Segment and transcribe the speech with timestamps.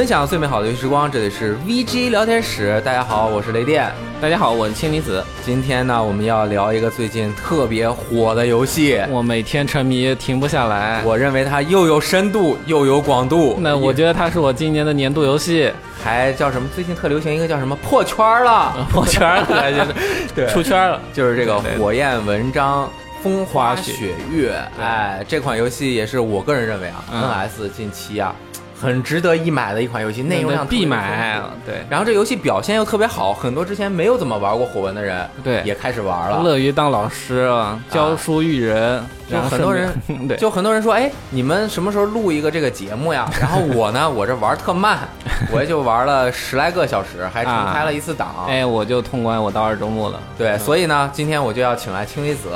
[0.00, 2.80] 分享最美好的游戏时光，这里是 VG 聊天室。
[2.82, 3.86] 大家好，我是雷电。
[4.18, 5.22] 大家好，我是千里子。
[5.44, 11.02] 今天呢，我们要聊一个最近特别火的游戏，我每天沉迷，停不下来。
[11.04, 13.58] 我认为它又有深度又有广度。
[13.60, 15.70] 那我觉得它是我今年的年度游戏，
[16.02, 16.66] 还叫什么？
[16.74, 19.94] 最近特流行一个叫什么破圈了，破圈了， 就是
[20.34, 22.90] 对出圈了，就是这个火焰文章。
[23.22, 28.34] 风花雪月，哎，这款游戏也是我个人认为啊，NS 近期啊，
[28.80, 31.40] 很值得一买的一款游戏，内容量必买。
[31.66, 39.04] 对，然后这游戏表现又特别好，很多之前没有怎么玩过火纹的人，对，也开始玩了，乐于当老师啊，教书育人。
[39.30, 39.88] 就很多人，
[40.26, 43.30] 对，就很多人说，哎，你们什么时候录一个这个节目呀？
[43.40, 44.98] 然后我呢，我这玩特慢，
[45.54, 48.46] 我也就玩了十来个小时，还重开了一次档。
[48.48, 50.18] 哎，我就通关，我到二周目了。
[50.36, 52.48] 对，所以呢，今天我就要请来青离子。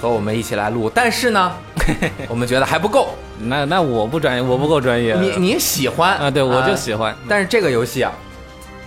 [0.00, 1.52] 和我们一起来录，但是呢，
[2.28, 3.08] 我们觉得还不够。
[3.38, 5.14] 那那我不专业，我不够专业。
[5.20, 6.30] 你你喜欢啊？
[6.30, 7.14] 对，我就喜欢。
[7.28, 8.12] 但是这个游戏啊，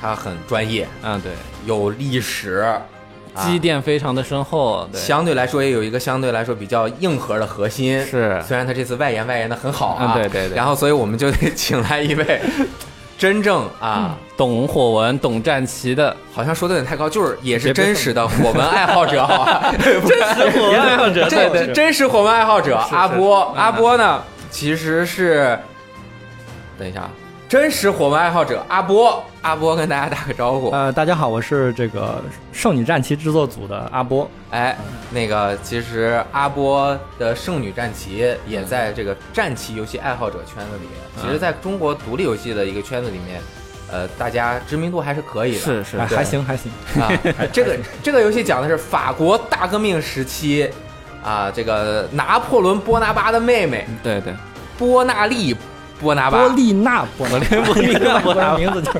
[0.02, 1.32] 它很专业啊，对，
[1.66, 2.66] 有历史，
[3.36, 8.04] 积淀非常的深厚，相对来说也有一个相对来说比较硬核的核心。
[8.04, 10.56] 是，虽然他这次外延外延的很好啊，对对对。
[10.56, 12.42] 然后，所以我们就得 请来一位。
[13.20, 19.28] 真正啊，懂火纹、懂战旗的，好像说的有点太高，就是也是真实的火纹爱好者，
[20.08, 25.60] 真实火纹爱好者，对对，真实火纹爱好者阿波，阿波呢，其实是，
[26.78, 27.10] 等一下。
[27.50, 30.70] 真实火纹爱好者阿波，阿波跟大家打个招呼。
[30.70, 34.30] 呃，大家好，我是这个圣女战旗制作组的阿波。
[34.52, 34.78] 哎，
[35.10, 40.88] 那个其实阿波的圣女战旗也在这个战旗游戏爱好者圈子里。
[41.20, 43.42] 其实，在中国独立游戏的一个圈子里面，
[43.92, 45.58] 呃，大家知名度还是可以的。
[45.58, 47.12] 是是，还行还行啊。
[47.52, 50.70] 这个这个游戏讲的是法国大革命时期
[51.24, 54.36] 啊，这个拿破仑波拿巴的妹妹，对对，
[54.78, 55.58] 波纳利。
[56.00, 59.00] 波拿巴，波利娜， 波利波利娜，波拿名字就是。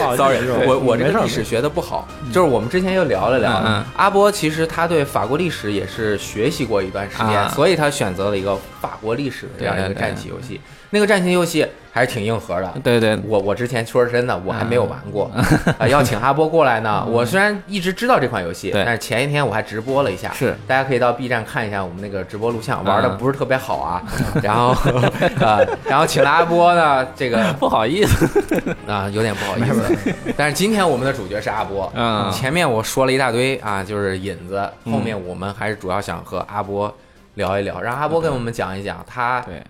[0.16, 3.84] Sorry，我我这个历史学的不好，就是我们之前又聊了聊。
[3.96, 10.60] 阿波其实他对法国历史也是学习过一段时间，所以他选择了一个法国历史的这样一个战棋游戏。
[10.90, 12.72] 那个战棋游戏还是挺硬核的。
[12.82, 15.30] 对对，我我之前说真的，我还没有玩过。
[15.78, 17.04] 啊， 要请阿波过来呢。
[17.08, 20.32] 我虽然一直知道这款游戏，但是前一天我还直播了一下。
[20.32, 24.02] 是，大家可以到 B 站看一下我们那个直播录像，玩的不是特别好啊。
[24.42, 24.68] 然后
[25.44, 28.26] 啊， 然后请了阿波呢，这个不好意思
[28.86, 30.14] 啊，有点不好意思。
[30.36, 31.90] 但是今天我们的主角是阿波。
[31.94, 34.68] 嗯，前面我说了一大堆啊，就是引子。
[34.84, 36.92] 后面我们还是主要想和阿波
[37.34, 39.40] 聊一聊，让阿波跟我们讲一讲他。
[39.40, 39.62] 对。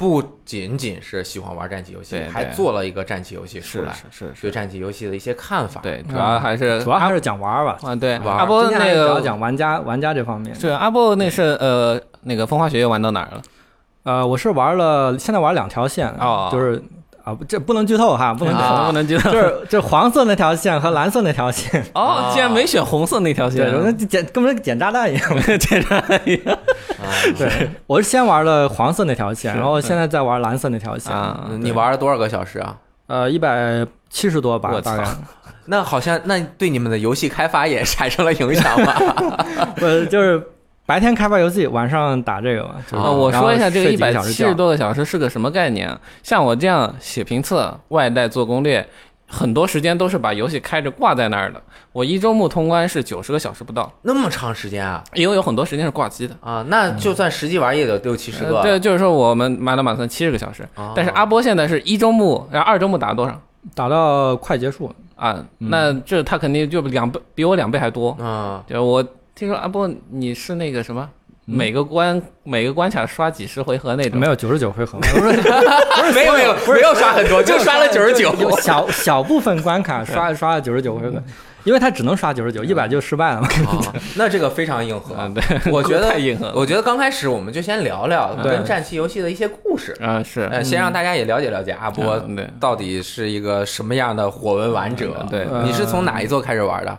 [0.00, 5.78] 不仅仅是喜欢玩战棋游戏，还做了一个战棋游戏出来，是是对战棋游戏的一些看法。
[5.82, 7.76] 对，主要还是主要还是讲玩吧。
[7.82, 8.38] 啊，对，玩。
[8.38, 10.54] 阿波那个主要讲玩家玩家这方面。
[10.54, 13.42] 是阿波那是呃那个风花雪月玩到哪儿了？
[14.04, 16.10] 呃，我是玩了，现在玩两条线，
[16.50, 16.82] 就是。
[17.24, 21.84] 啊，这不能剧透哈，不能剧透不能剧透，就是 就黄色那条线和蓝色那条线。
[21.94, 26.58] 哦，竟然没选红色那条线，那捡根本跟捡炸弹一样， 捡炸弹一样。
[27.36, 31.12] 对，我是先玩了黄色那条线，然后现在在玩蓝色那条线。
[31.60, 32.76] 你玩了多少个小时啊？
[33.06, 35.04] 呃，一百七十多吧，大概。
[35.66, 38.98] 那好像那对你们的游戏开发也产生了影响吧？
[39.76, 40.42] 不，就是。
[40.90, 42.74] 白天开发游戏，晚上打这个嘛。
[42.98, 45.96] 啊，我说一下这个一百七十多个小时是个什么概念？
[46.20, 48.84] 像我这样写评测、外带做攻略，
[49.28, 51.62] 很多时间都是把游戏开着挂在那儿的。
[51.92, 55.00] 我一周目通关是九十个小时不到，那么长时间啊？
[55.14, 56.64] 因为有很多时间是挂机的啊。
[56.66, 58.60] 那就算实际玩也得六七十个。
[58.60, 60.68] 对，就是说我们满打满算七十个小时。
[60.96, 63.40] 但是阿波现在是一周目，然后二周目打了多少？
[63.76, 65.40] 打到快结束啊。
[65.58, 68.64] 那这他肯定就两倍，比我两倍还多啊。
[68.68, 69.06] 就我。
[69.40, 71.08] 听说阿波，你是那个什么，
[71.46, 74.20] 每个关每个关卡刷几十回合那种？
[74.20, 78.30] 没有九十九回合， 不是，没有没有没有刷很多，就刷了九十九。
[78.60, 81.22] 小小部分关卡刷 刷了九十九回合，
[81.64, 83.48] 因为他只能刷九十九，一百就失败了嘛。
[84.16, 86.52] 那这个非常硬核，对，我觉得太硬核。
[86.54, 92.22] 我觉得刚开始我们就先聊聊跟战棋游戏的一些故事啊，是，先让大家也了解了解阿波
[92.60, 95.26] 到底是一个什么样的火纹玩者。
[95.30, 96.98] 对，你是从哪一座开始玩的？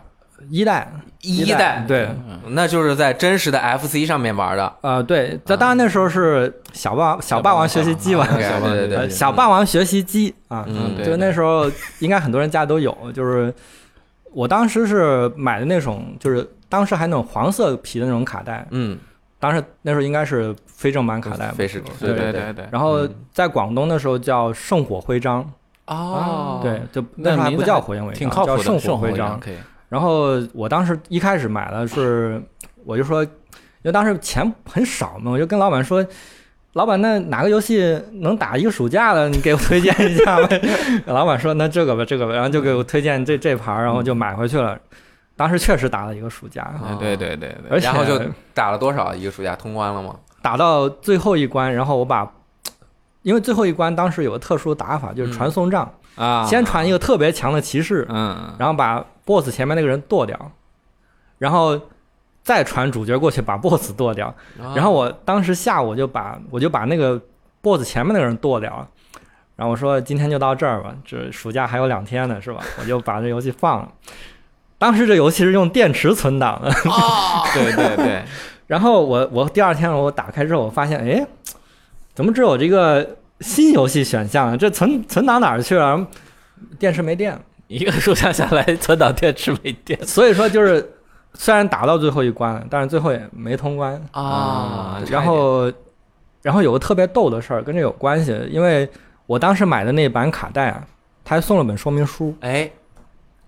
[0.50, 0.92] 一代。
[1.24, 2.08] 一代对，
[2.48, 4.72] 那就是在真实的 FC 上面玩的。
[4.80, 10.66] 呃，对，这当然那时候是小霸小霸王学习机玩的，对对对，小霸王学习机啊，
[11.04, 12.92] 就那时候应该很多人家都有。
[13.14, 13.54] 就是
[14.32, 18.66] 我当时是买的那种，就是当时还那种黄色皮的那种卡带。
[18.70, 18.98] 嗯，
[19.38, 22.66] 当时那时候应该是非正版卡带，非是对对对对。
[22.72, 25.48] 然后在广东的时候叫圣火徽章。
[25.86, 29.38] 哦，对，就那时候还不叫火焰徽章，叫圣火徽章。
[29.92, 32.42] 然后我当时一开始买的是，
[32.86, 33.30] 我就说，因
[33.82, 36.02] 为当时钱很少嘛，我就跟老板说，
[36.72, 39.28] 老板，那哪个游戏能打一个暑假的？
[39.28, 40.58] 你给我推荐一下呗。
[41.04, 44.78] 老板说：“那这个吧，这个吧。”然后就给我推荐这这盘，然后就买回去了。
[45.36, 46.72] 当时确实打了一个暑假。
[46.98, 47.78] 对对对对。
[47.78, 48.18] 然后就
[48.54, 49.54] 打了多少一个暑假？
[49.54, 50.16] 通关了吗？
[50.40, 52.26] 打到最后一关，然后我把，
[53.20, 60.52] 因为最后一关当时有个特殊打法，就是传送杖啊，先传一个特别强的骑士，嗯，然后把 BOSS 前面那个人剁掉，
[61.38, 61.80] 然后。
[62.44, 64.34] 再传主角过去把 BOSS 剁掉，
[64.74, 67.16] 然后我当时下午就把我就把那个
[67.60, 68.88] BOSS 前面那个人剁掉了，
[69.54, 72.60] 然后我说今天就到这儿吧，这暑假还有两天呢，是吧？
[72.80, 73.88] 我就把这游戏放了。
[74.76, 76.68] 当时这游戏是用电池存档的，
[77.54, 78.24] 对对对。
[78.66, 81.24] 然后我我第二天我打开之后，我发现哎，
[82.12, 84.58] 怎么只有这个新游戏选项？
[84.58, 86.04] 这存存档哪儿去了？
[86.80, 87.40] 电池没电，
[87.72, 90.86] 一个暑假下来存档电池没电， 所以说就是。
[91.34, 95.00] 虽然打到最后一关了，但是最后也没通关啊。
[95.08, 95.72] 然后，
[96.42, 98.86] 然后有个特别逗的事儿跟这有关系，因为
[99.24, 100.86] 我当时买的那版卡带啊，
[101.24, 102.70] 他还送了本说明书，哎，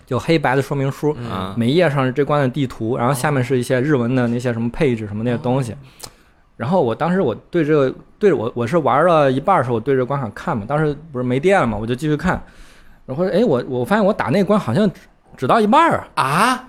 [0.06, 1.14] 就黑白的说明书，
[1.56, 5.76] 每一页上是这关的地图，然后下面是一些日文的那些什么配置什么那些东西。
[6.56, 12.42] 然后我当时我对这个对着我我是玩了一半的时候，我对着关卡看嘛，当时不是没电了嘛，我就继续看。
[13.06, 15.00] 然后哎，我我发现我打那关好像只
[15.36, 16.68] 只到一半啊啊！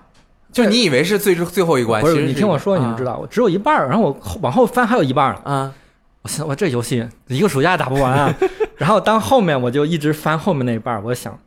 [0.52, 2.22] 就你以为是最最后一关，不是？
[2.26, 5.36] 你听我说，你就知道，我只有一半然后我往后翻还有一半儿。
[5.44, 5.74] 啊，
[6.22, 8.34] 我想我这游戏一个暑假打不完啊。
[8.78, 11.38] 然后当后面我就一直翻后面那一半我想，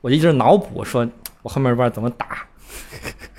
[0.00, 1.08] 我一直脑补说
[1.42, 2.26] 我后面一半怎么打。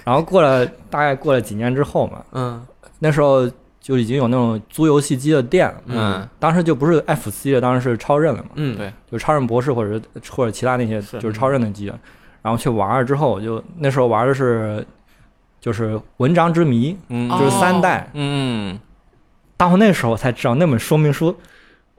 [0.04, 2.66] 然后过了大概过了几年之后嘛，嗯，
[3.00, 3.50] 那时候
[3.82, 5.82] 就已经有那种租游戏机的店了。
[5.88, 8.50] 嗯，当时就不是 FC 了，当时是超任了嘛。
[8.56, 11.92] 嗯，对，就超任博士或者或者其他那些就是超任的机。
[12.42, 14.86] 然后去玩了之后，我就那时候玩的是。
[15.60, 18.10] 就是文章之谜，就是三代。
[18.16, 18.80] 嗯，
[19.56, 21.38] 到那时候我才知道那本说明书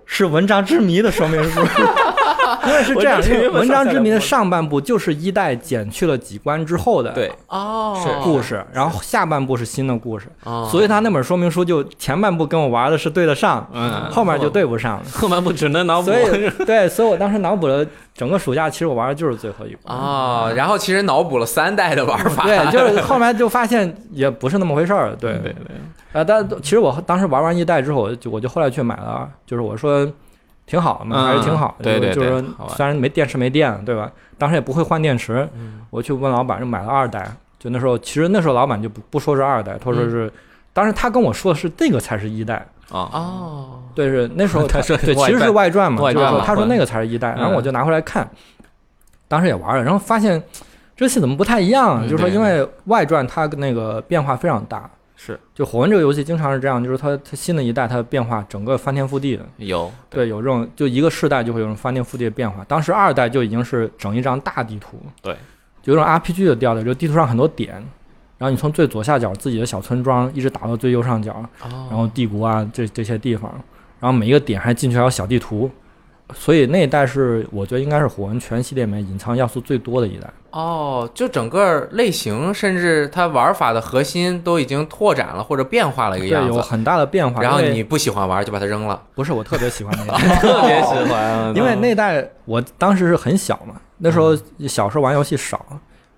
[0.05, 1.61] 是文章之谜的说明书。
[2.69, 10.27] 因为是这样，因为文章之谜的上半部就是一代减去了几关之后的对哦故事，然后下半部是新的故事，
[10.71, 16.11] 所以他那本说明书就前半部跟我玩的是对得上，嗯，后面就对不上了，后半部只能脑补。
[16.11, 30.09] 所以对，所以我当时脑补了整个暑假，其实我玩的就是最后一关啊，然后其实脑补了三代的玩法，对，就是后面就发现也不是那么回事儿，对对对，啊，但其实我当时玩完一代之后，我就我就后来去买了，就是我说。
[30.67, 31.85] 挺好的嘛，还是挺好的。
[31.85, 34.11] 对对，就是说，虽然没电池没电，对吧？
[34.39, 35.49] 当时也不会换电池。
[35.91, 37.31] 我去问老板，就买了二代。
[37.59, 40.33] 就那时候，其实那时候老板就不不说是二代，他说是，
[40.73, 42.57] 当时他跟我说的是这个才是一代。
[42.91, 48.29] 啊哦，对，是那时候 他说对，其实是外传嘛，就是说他说那个才是一代，然后我就拿回来看，
[49.29, 50.43] 当时也玩了，然后发现
[50.97, 52.03] 这戏怎么不太一样？
[52.09, 54.91] 就是说，因为外传它那个变化非常大。
[55.25, 59.47] 是，就火纹这个游戏经常是这样，就是它它新的一代它的变化整个翻天覆地的。
[59.59, 62.65] 有，对，有这种就一个世代就会有种翻天覆地的变化。
[62.65, 65.37] 当时二代就已经是整一张大地图，对，
[65.81, 67.75] 就有种 RPG 的调调，就地图上很多点，
[68.37, 73.49] 然后你从最左下角自己的小村庄一直打到最右上角，然后帝国啊这这些地方，
[74.01, 75.71] 然后每一个点还进去还有小地图。
[76.35, 87.41] 所以那一代是我觉得应该是火纹全系列里面隐藏要素最多的一代哦，就整个类型甚至它玩法的核心都已经拓展了或者变化了一个样子，有很大的变化。
[87.43, 89.01] 然后你不喜欢玩就把它扔了？
[89.15, 94.37] 不是，我特别喜欢那代， 特别喜欢， 因为那代我当时是很小嘛，那时候
[94.69, 95.65] 小时候玩游戏少，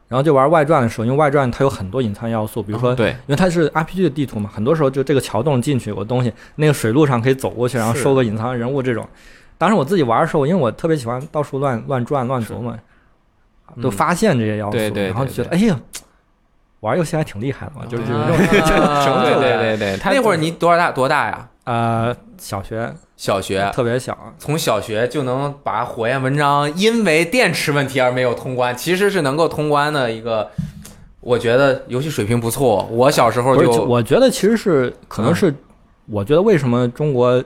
[0.08, 9.06] 然后就玩外传的时候，因为外传它有很多隐藏要素，比如说对，因为它是 RPG 的地图嘛，很多时候就这个桥洞进去有个东西，那个水路上可以走过去，然后收个隐藏人物这种。
[9.56, 12.76] 当时我自己玩的时候，因为我特别喜欢到处乱乱转乱琢磨，
[13.80, 15.78] 都发现这些要素，然后觉得哎呀，
[16.80, 19.40] 玩游戏还挺厉害的嘛，就是这种成就。
[19.40, 21.48] 对对对，那会儿你多少大多大呀？
[21.64, 30.50] 呃，小学，小学特别小，从小学就能把火焰文章因为电池问题而没有通关，其实是能够通关的一个，
[31.20, 32.86] 我觉得游戏水平不错。
[32.90, 35.54] 我小时候就，我觉得其实是可能是，
[36.06, 37.42] 我觉得为什么中国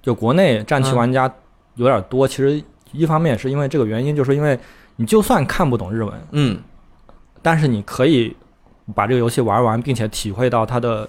[0.00, 1.30] 就国内战棋玩家。
[1.78, 4.58] 有点多，其实一方面是因为这个原因，就是因为
[4.96, 6.60] 你就算看不懂日文，嗯，
[7.40, 8.36] 但是你可以
[8.94, 11.08] 把这个游戏玩完，并且体会到它的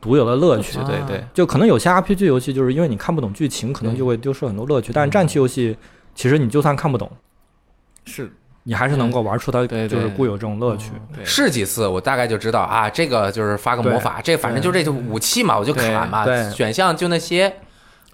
[0.00, 0.78] 独有的乐趣。
[0.86, 4.92] 对对，就可能有些 RPG 游戏，就是因为你看不懂剧情，可能就会丢失很多乐趣。
[4.92, 5.76] 但是战棋游戏，
[6.14, 7.10] 其实你就算看不懂，
[8.04, 8.32] 是
[8.62, 10.92] 你还是能够玩出它就是固有这种乐趣。
[11.24, 17.52] 试几次，我大概就知道啊，这个就是发个魔法，这反正就这就武器嘛，我就砍嘛，选项就那些，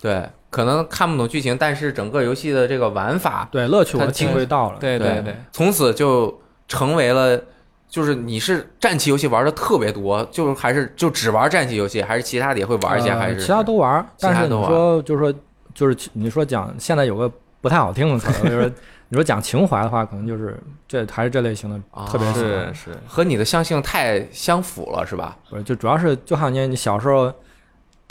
[0.01, 0.29] 对。
[0.53, 4.77] 可能看不懂剧情，但是整个游戏的这个玩法，对乐趣我体会到了。
[4.79, 7.41] 对对对，从此就成为了
[7.89, 13.11] 就是你是战棋游戏玩的特别多，就是还是就只玩战棋游戏，还是其他的也会玩一些？
[13.15, 14.07] 还是其他都玩？
[14.21, 15.35] 但是你说就是说
[15.75, 17.33] 就是你说讲现在有个
[17.63, 18.71] 不太好听的词， 就是
[19.09, 20.55] 你说讲情怀的话，可能就是
[20.87, 25.35] 这还是这类型的，特别是是和你的相性太相符了，是吧？
[25.49, 27.33] 不是，就主要是就好像你小时候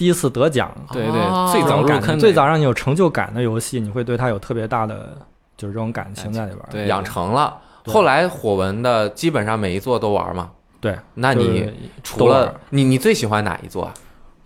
[0.01, 5.15] 第一次得奖，对对，最早入坑、最早让你有成就感的游戏，你会对它有特别大的
[5.55, 7.55] 就是这种感情在里边，养成了。
[7.86, 10.50] 后来火纹的基本上每一座都玩嘛？
[10.79, 13.93] 对，那你除了你，你最喜欢哪一座啊？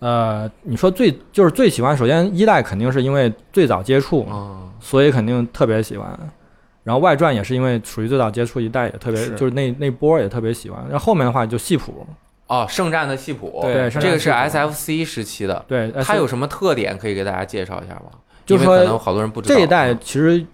[0.00, 4.28] 呃，你说最就是最喜欢，首先一代肯定是因为最早接触，
[4.78, 6.06] 所以肯定特别喜欢。
[6.84, 10.84] 然后外传也是因为属于最早接触一代，也特别就是那那波也特别喜欢。
[10.90, 12.06] 然后后面的话就系谱
[12.46, 18.10] 哦，圣战的系谱，对，这个是 SFC 时期的，对，它有什么特点可以给大家介绍一下吗？
[18.44, 20.44] 就是说可能好多人不知道这一代其实。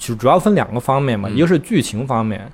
[0.00, 2.48] 就主要分两个方面嘛，一个是剧情方面，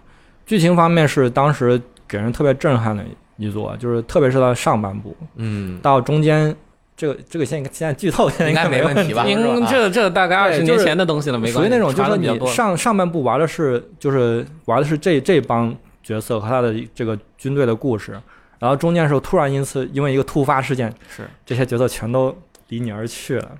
[0.46, 3.04] 剧情方面是当时给人特别震撼的
[3.36, 6.56] 一座，就是特别是到上半部，嗯，到中间
[6.96, 9.24] 这个这个现现在剧透现在应该没问题吧？
[9.24, 9.36] 您
[9.66, 18.18] 这这大概二十年前的东西了，没关系属于那种就是说你上上半部玩的是就是玩的是这这帮角色和他的这个军队的故事，
[18.64, 21.28] 然后中间的时候突然因此因为一个突发事件，是。
[21.44, 22.36] 这些角色全都
[22.68, 23.52] 离你而去了，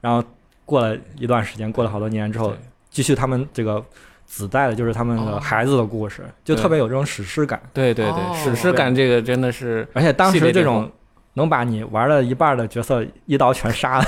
[0.00, 0.22] 然后
[0.64, 2.54] 过了一段时间，过了好多年之后。
[2.94, 3.82] 继续他们这个
[4.26, 7.58] 子代的，就是他们的孩子的故事，就特别有这种史诗感。
[7.72, 10.92] 对对对，史诗感这个真的是，而且当时这种
[11.34, 14.04] 能把你玩了一半的角色一刀全杀了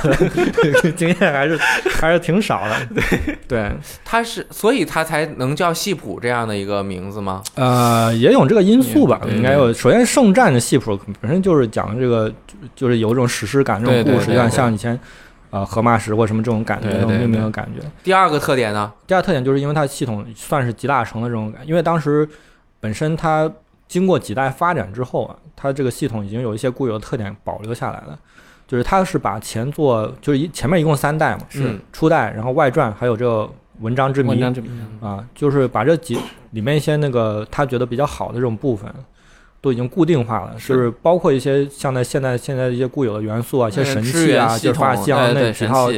[0.97, 1.57] 经验还是
[2.01, 2.77] 还是挺少的。
[2.95, 3.73] 对对，
[4.05, 7.43] 他是，所以他才能叫系谱这样的一个名字吗？
[7.55, 9.73] 呃，也有这个因素吧，应该有。
[9.73, 12.33] 首先，圣战的系谱本身就是讲这个，
[12.75, 14.99] 就是有一种史诗感这种故事，有点像以前。
[15.51, 17.87] 呃，荷马史或什么这种感觉，这种命名的感觉。
[18.03, 18.93] 第二个特点呢？
[19.07, 22.29] 第二特点就是因为它系统算是集大成的这种感，因为当时
[22.81, 23.49] 本身它
[23.95, 28.19] 经过几代发展之后啊，它这个系统已经有一些固有的特点保留下来了。
[28.67, 33.49] 就是它是把前作，就是一前面一共三代嘛，是初代，然后外传，还有这个
[33.79, 34.69] 文章之谜，文章之谜
[35.01, 36.19] 啊，就是把这几
[36.51, 38.93] 里面一些那个他觉得比较好的这种部分。
[39.61, 45.91] 都已经固定化了，是包括一些像在现在现在一些固有的元素啊，一些神器啊，就是发像那几套，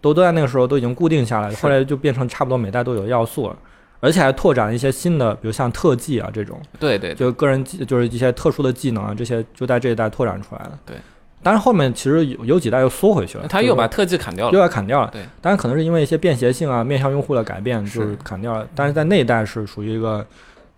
[0.00, 3.56] 都都在那个时候都已经固定下来，后来就变成差不多每代都有要素了，
[4.02, 10.78] 而且还拓展了一些新的，比如像特技啊这种，对对，就个人技就是一些特殊的技能啊，这些就在这一代拓展出来了。
[10.84, 10.96] 对，
[11.40, 15.08] 但是后面其实有有几代又缩回去了，他又把特技砍掉了，又要砍掉了。
[15.12, 18.66] 对，当然可能是因为一些便携性啊，面向用户的改变，就是砍掉了。
[18.74, 20.26] 但是在那一代是属于一个，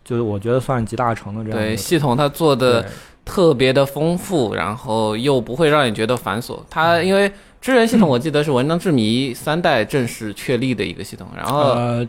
[0.04, 1.58] 就是我觉得算集大成的这样。
[1.58, 2.86] 对，系统它做的。
[3.26, 6.60] 特别的丰富，然后又不会让你觉得繁琐。
[6.68, 11.26] 它因为支援系统，我记得是《文章之谜》三代正式确立的一个系统。
[11.34, 12.06] 然后呃，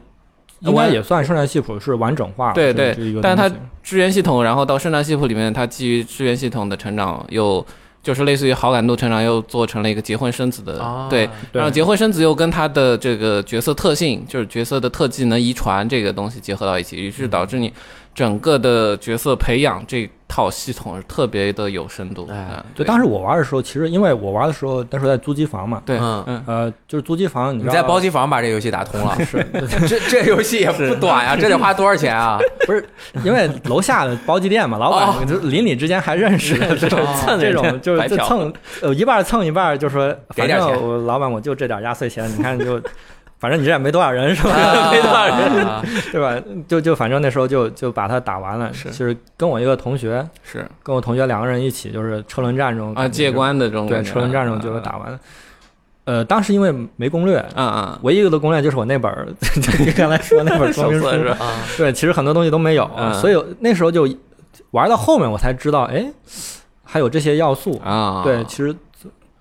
[0.65, 2.51] 应该也算圣诞系谱是完整化。
[2.53, 7.65] 对对，但是它支援系统，然后到圣诞系谱里面，它基于支援系统的成长，又
[8.01, 11.07] 就是类似于好感度成长，又做成了一个结婚生子的。
[11.09, 17.71] 对，然后结婚生子又跟他的这个角色特性，就是角色的特技能遗传这个东西结合到一起，于是导致你
[18.15, 20.09] 整个的角色培养这。
[20.27, 29.45] 套系统是特别的有深度，哎，就当时我玩的时候，其实因为我玩的时候那时候在租机房嘛，对，嗯，呃，就是租机房，你你在包机房把这游戏打通了，是，
[29.87, 32.39] 这这游戏也不短呀，这得花多少钱啊？
[32.65, 32.83] 不是，
[33.23, 42.81] 因为楼下的包机店嘛，老板就邻里之间还认识，这种蹭这种就是蹭，呃，一半蹭一半，就说反正我老板我就这点压岁钱，你看就。
[43.37, 44.51] 反正你这也没多少人是吧？
[44.91, 46.41] 没多少人，对吧？
[46.67, 48.73] 就就反正那时候就就把它打完了。
[48.73, 55.19] 是，就是跟我一个同学，是跟我同学两个人一起，就是车轮战这种啊，借关的这种对车轮战这种就打完了。
[56.05, 61.51] 呃，当时因为没攻略，啊啊，唯一的攻略就是我那本儿， 就你刚才说那本说明书是啊。
[61.77, 62.89] 对，其实很多东西都没有，
[63.19, 64.07] 所以那时候就
[64.71, 66.05] 玩到后面我才知道，哎，
[66.83, 68.21] 还有这些要素啊。
[68.23, 68.73] 对，其实。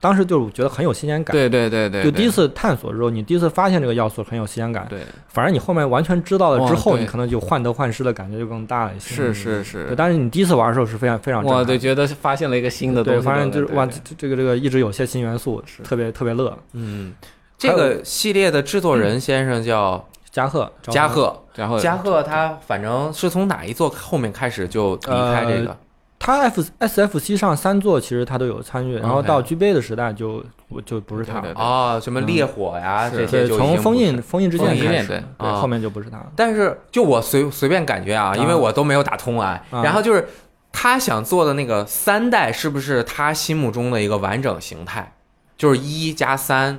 [0.05, 5.01] 当时就是觉得很有新鲜感，对对对对，就第一次探索的时候，你第一次发现这个要素很有新鲜感，对。
[5.29, 9.15] 反而你后面完全知道了之后，你可能就患得患失的感觉就更大了一些。
[9.15, 9.95] 是是是。
[9.97, 16.55] 但是你第一次玩的时候是非常非常，我就觉得发现了一个新的东西，对发现就是哇，这个这个一直有些新元素，特别特别乐。
[16.75, 17.15] 嗯，
[17.57, 25.75] 这个系列的制作人先生叫加贺，加贺，加贺，加贺，他反正是从哪一座后面开始就离开这个。
[26.25, 30.43] 他 F S F C 上三座其实他都有参与，然后到 G B 的时代就
[30.87, 36.33] 就不是他了啊，什么烈火呀这些，从封印封印之剑开始，对，后面就不是他了。
[36.35, 40.27] 但是就我随随便感觉啊，因为我都没有打通啊，然后就是
[40.73, 45.13] 他想做的那个三代是不是他心目中的一个完整形态？
[45.59, 46.79] 就是一加三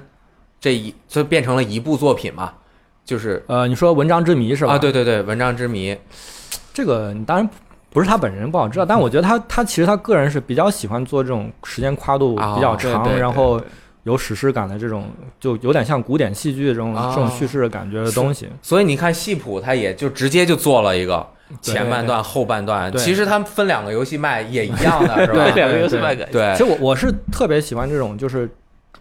[0.59, 2.53] 这一就变成了一部作品嘛？
[3.05, 4.73] 就是呃，你说文章之谜是吧？
[4.73, 5.95] 啊，对对对，文章之谜，
[6.73, 7.47] 这个你当然。
[7.95, 13.57] 不是他本人不好知道，但我觉得他他其实他个人是比较喜欢做这种时间跨度比较长，然后
[14.03, 15.09] 有史诗感的这种，
[15.39, 18.49] 就有点像古典戏剧这种这种叙事的感觉的东西。
[18.61, 21.25] 所以你看戏谱，他也就直接就做了一个
[21.61, 22.91] 前半段、后半段。
[22.97, 25.45] 其实他们分两个游戏卖也一样的， 是吧？
[25.55, 26.53] 两个游戏卖对。
[26.57, 28.49] 其实我我是特别喜欢这种，就是。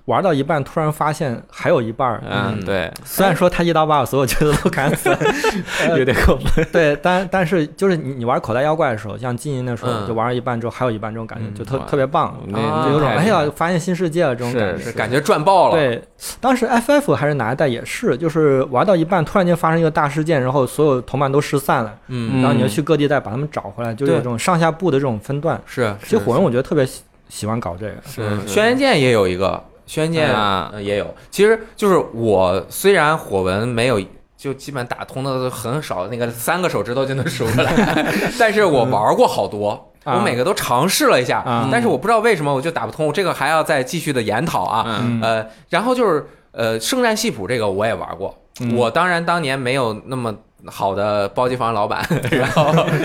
[0.06, 2.22] 玩到一半，突然发现还有一半儿。
[2.28, 2.92] 嗯，对。
[3.04, 5.08] 虽然说他一刀把我所有角色都砍死，
[5.96, 6.66] 有点过分。
[6.70, 15.74] 对，但但是就是你你玩口袋妖怪的时候，像金银的时候，就玩到一半之后还有一半这种感觉，就特特别棒，就有种哎呀发现新世界了这种感觉，感觉赚爆了。
[15.74, 16.02] 对，
[16.38, 25.58] 当时 FF 还是哪一代也是，就是玩到一半突然间发生一个大事件，然后所有同伴都失散了，嗯，然后你要去各地再把他们找回来，就有这种上下部的这种分段。
[25.64, 27.94] 是，其实火人我觉得特别喜喜欢搞这个。
[28.06, 29.64] 是，轩辕剑也有一个。
[29.86, 34.00] 轩辕剑也有，其实就是我虽然火纹没有，
[34.36, 37.72] 就基本打通的很少，那个三个手指头就能数出来，
[38.38, 48.34] 但是我玩过好多，我每个都尝试了一下，但是我不知道为什么我就打不通，这个还要再继续的研讨啊，呃，然后就是呃圣战系谱这个我也玩过，
[48.76, 50.34] 我当然当年没有那么。
[50.66, 52.64] 好的包机房老板， 然后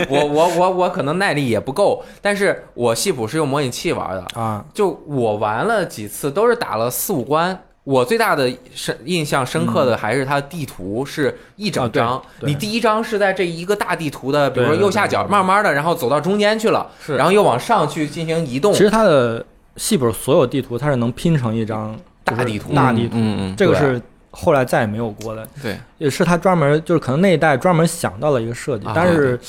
[0.10, 18.72] 我我我我可能耐力也不够，但是我戏谱是用模拟器玩的啊，就我玩了几次都是打了四五关，我最大的深印象深刻的还是它地图是一整张，你第一张是在这一个大地图的，比如说右下角，慢慢的然后走到中间去了，然后又往上去进行移动。
[18.74, 24.02] 其实它的戏谱所有地图它是能拼成一张大地图，大地图，嗯嗯，这个是。
[24.32, 29.40] 后来再也没有过的，对，也是他专门就是可能那一代专门想到了一个设计，但是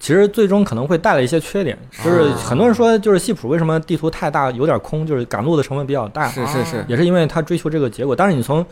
[0.00, 8.64] 其实最终可能会带来一些缺点，就是很多人说就是戏谱为什么地图太大有点空，就是赶路的成本比较大，是是是，也是因为他追求这个结果，但是你从。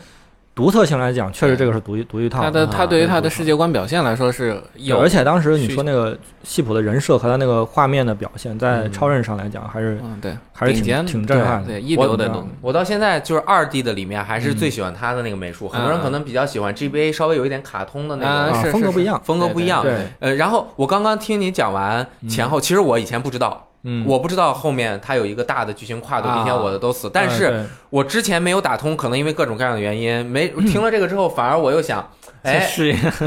[0.57, 2.41] 独特性来讲，确实这个是独一独一套。
[2.41, 12.43] 他的他对于他的世界观表现来说是有，而且当时你说那个戏谱的人设和他那个画面的表现，在超任上来讲还是嗯对，还是挺挺震撼的，对一流的。
[12.59, 19.83] 我到现在就是二 D 的里面还是最喜欢他的那个美术，很多人可能比较喜欢 GBA 稍微有一点卡通的那个风格不一样，风格不一样。
[19.83, 23.65] 对，呃，然后我刚刚听你讲完前后，其实我以前不知道。
[23.83, 32.07] 嗯，我不知道后面他有一个大的剧情跨度，并且我的都死，但是我之前没有打通，可能因为各种各样的原因，没 听了这个之后，反而我又想。
[32.43, 32.65] 哎，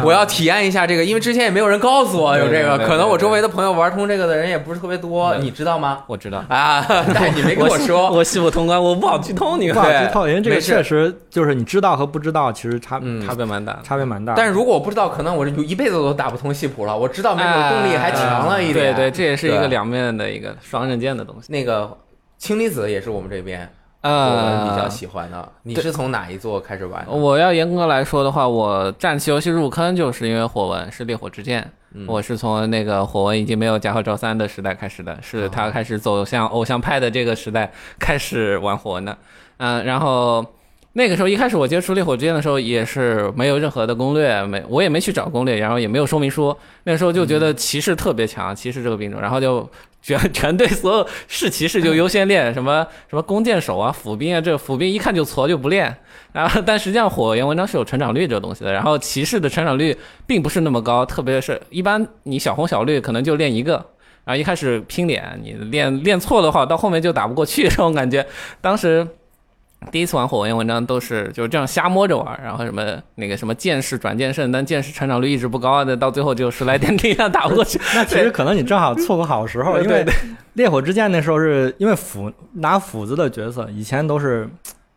[0.03, 6.05] 我要体验一下这个，因为之前也没有人告诉我有这个，可能我周围的朋友玩通这个的人也不是特别多，你知道吗？
[6.07, 14.33] 我知道啊， 但你没跟我说，我系不通关，我不好剧透，你不好剧透，因为这个确实就是你知道和不知道，其实差差别蛮大，差别蛮大。
[14.35, 16.97] 但是如果我不知道，可能我一辈子都打不通系谱了。
[16.97, 18.95] 我知道，没准动力还强了一点。
[18.95, 21.53] 对对，这也是一个两面的一个双刃剑的东西。
[21.53, 21.99] 那个
[22.39, 23.71] 氢离子也是我们这边。
[24.03, 27.05] 呃，比较喜欢的，你是从哪一座开始玩？
[27.07, 31.71] 我要严格来说的话，我战棋游戏入坑就是因为火纹是烈火之剑，
[32.07, 39.17] 我是从那个火纹已经没有加贺昭三的时代开始的，是他开始走向偶像派的这个时代开始玩火纹的。
[39.59, 40.43] 嗯，然后
[40.93, 49.69] 那个时候一开始我接触烈火之剑的时候也是没有任何的攻略，没我也没去找攻略，然后也没有说明书，那时候就觉得骑士特别强，骑士这个兵种，然后就。
[50.03, 55.95] 全全队所有士骑士就优先练 什么什么弓箭手啊斧兵啊，这斧兵一看就矬就不练。
[56.33, 59.95] 然后但实际上火焰文章是有成长率这个东西的，然后骑士的成长率
[60.27, 63.75] 并不是那么高，特别是一般你小红小绿可能就练一个，
[64.25, 68.27] 然后一开始拼脸，你练练错的话，到后面就打不过去这种感觉。
[68.63, 69.07] 当时。
[69.91, 77.81] 第一次玩火焰文章都是就是这样瞎摸着玩，然后什么那个什么剑士转剑圣，但剑士成长率一直不高的，到最后就十来点 力量打不过去。
[77.95, 80.05] 那其实可能你正好错过好时候， 因为
[80.53, 84.47] 烈火之剑那时候是因为斧拿斧子的角色以前都是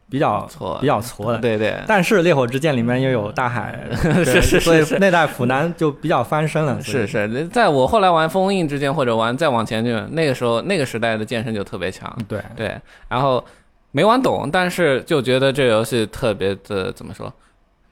[0.10, 1.76] 比较挫比较挫的，对对。
[1.88, 6.80] 但是烈火之剑里面又有大海，是是是，所以那代斧男就比较翻身了。
[6.82, 12.14] 是是，在我后来玩封印之剑或者玩再往前就那个时候那个时代的剑圣就特别强。
[12.28, 13.44] 对对，然后。
[13.94, 17.32] 没玩懂，但是就觉得这游戏特别的怎么说，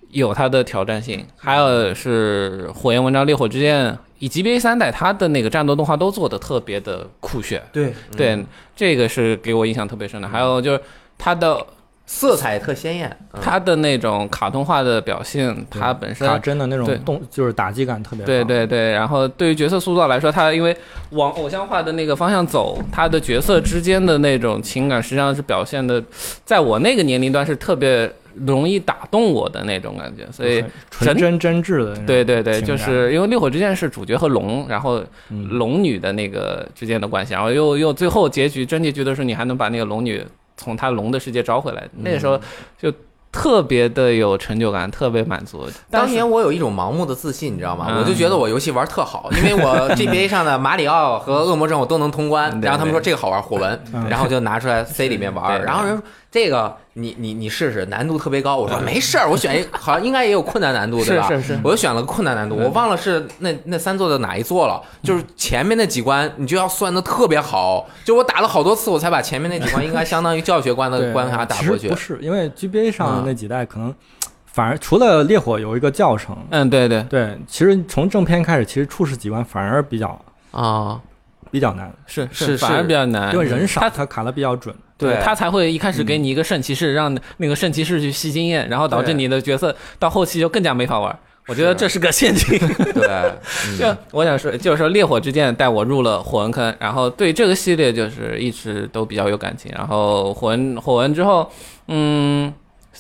[0.10, 1.26] 有它的挑战性。
[1.38, 7.62] 还有是《火焰文章》《烈火之剑》以及 GBA 三代，它的那个战斗动画都做的特别的酷炫。
[7.72, 8.44] 对对，
[8.76, 10.28] 这个是给我印象特别深的。
[10.28, 10.82] 还有就是
[11.18, 11.66] 它的。
[12.14, 18.26] 色彩特鲜艳，它的那种卡通化的表现，它本身卡真的那种动就是打击感特别。
[18.26, 20.76] 对对对，然后对于角色塑造来说，它因为
[21.12, 26.04] 往偶像化的那个方向走，它的角色之间的那种情感实际上是表现的，
[26.44, 31.96] 在我那个年龄段是特别容易打动我的那种感觉，所以纯真真挚的。
[32.06, 40.22] 对对对，就是因为烈火之剑是主角和龙，然后龙女的那个之间的关系，然后又又最后结局真结局的时候，你还能把那个龙女。
[40.58, 42.40] 从他龙的世界招回来，那个时候
[42.78, 42.92] 就
[43.32, 45.66] 特别的有成就感，特别满足。
[45.90, 47.98] 当年我有一种盲目的自信，你知道吗？
[47.98, 52.60] 我就觉得我游戏玩特好，因为我 GBA 上的马里奥和恶魔城我都能通关。
[52.62, 55.64] 然后他们说这个好玩，火纹，然后就拿出来 C 里面玩。
[55.64, 58.56] 然后人说这个你你你试试，难度特别高。
[58.56, 61.28] 我说没事儿，我选一 好像应该也有困难难度对吧？
[61.28, 64.82] 是是是，我就选了个困难难度，我忘了是那那三座的哪一座了。
[65.04, 71.90] 就是前面那几关你就要算的特别好，就我打了好多次我才把前面那几关应该相当于教学关的 关卡打过去。
[71.90, 73.94] 不是，因为 GBA 上那几代可能。
[74.54, 80.20] 反而除了烈火有一个教程，嗯，对对对，其实从正片开始，其实初始几关反而比较
[80.52, 81.00] 啊
[81.50, 91.18] 比较难，是是反而比较难，因为人少，他卡的比较准，对他才会一开始给你一个圣骑士，让那个圣骑士去吸经验，然后导致你的角色到后期就更加没法玩。
[91.48, 92.58] 我觉得这是个陷阱。
[92.94, 93.34] 对，
[93.78, 101.52] 就我想说，就是说烈火之剑带我入了火纹坑，然后对这个系列就是一直都比较有感情，然后火纹火纹之后，
[101.88, 102.54] 嗯。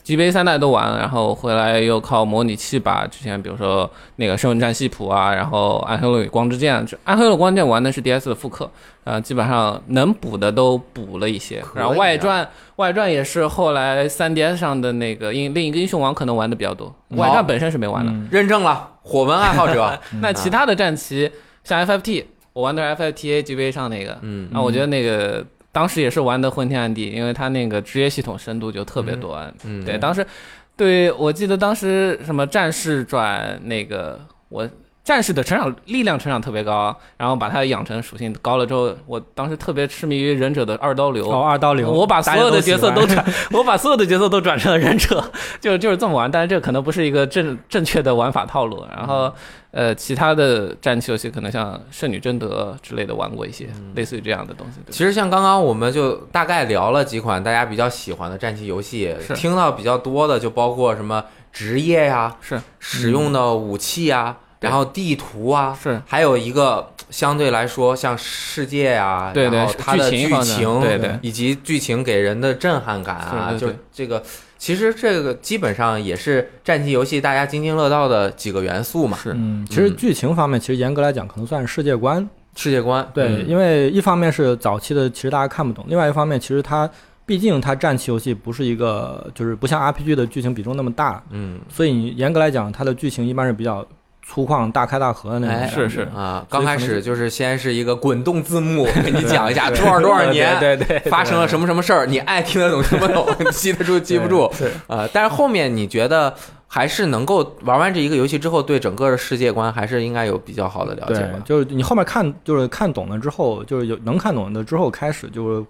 [0.04, 8.70] B A 三代都玩了，然后回来又靠模拟器把之前比如说那个《圣战系谱》啊，然后《暗黑与光之剑》，《暗黑与光之剑》玩的是 D S 的复刻，
[9.04, 11.64] 呃，基本上能补的都补了一些。
[11.76, 18.14] 然后外传外传也是后来三 D S 上的那个英另一个英雄王可能玩的比较多，外传本身是没玩的。
[18.32, 20.00] 认证了，火纹爱好者。
[20.22, 21.32] 那其他的战旗
[21.64, 25.46] 像 F F T，我玩的是 F F T A G B A 上那个，嗯，那我觉得那个。
[25.74, 29.42] 当时也是玩的昏天暗地，因为他那个职业系统深度就特别多。
[29.64, 30.28] 嗯，对，当时，
[30.76, 34.70] 对我记得当时什么战士转那个我。
[35.04, 41.28] 战士的成长力量成长特别高，然后把它养成属性高了之后，我当时特别痴迷于忍者的二刀流。
[41.28, 45.24] 哦，二刀流，我把所有的角色都转， 我把所有的角色都转成了忍者，
[45.60, 46.30] 就就是这么玩。
[46.30, 48.86] 但是这可能不是一个正正确的玩法套路。
[48.96, 49.34] 然后，
[49.72, 54.80] 呃，其他的战棋游戏可能像圣女贞德之类的玩过一些，类似于这样的东西。
[54.92, 64.38] 其实像刚刚我们就大概聊了几款大家比较喜欢的战棋游戏，听到比较多的就包括什么职业呀，是使用的武器呀。
[64.62, 66.02] 然后地图啊，是。
[66.08, 74.24] 还有一个相对来说像世界啊，对对，它的剧情，对对，以及剧情给人的震撼感啊，就这个，
[74.58, 79.18] 其实这个基本上也是战棋游戏大家津津乐道的几个元素嘛。
[79.18, 82.28] 是，嗯，其实剧情方面，其实严格来讲，可能算是世界观。
[82.56, 86.88] 世界观，对，因为一方面是早期的，其实大家看不懂；，另外一方面，其实它
[87.26, 93.86] 毕竟它战棋游戏不是一个，就是不像 RPG 的剧情比重那么大，嗯，所以你严格来讲，它的剧情一般是比较。
[94.24, 106.34] 粗犷大开大合的那种，是是啊，刚开始就是先是一个滚动字幕， 给你讲一下多少多少年，对对，发生了什么什么事儿，你爱听得懂听不懂， 记得住记不住，是啊，但是后面你觉得
[106.68, 111.40] 还是能够玩完这一个游戏之后，对整个的世界观还是应该有比较好的了解吧？
[111.44, 115.66] 就是你后面看，就是看懂了之后，就是有能看懂的之后开始就是。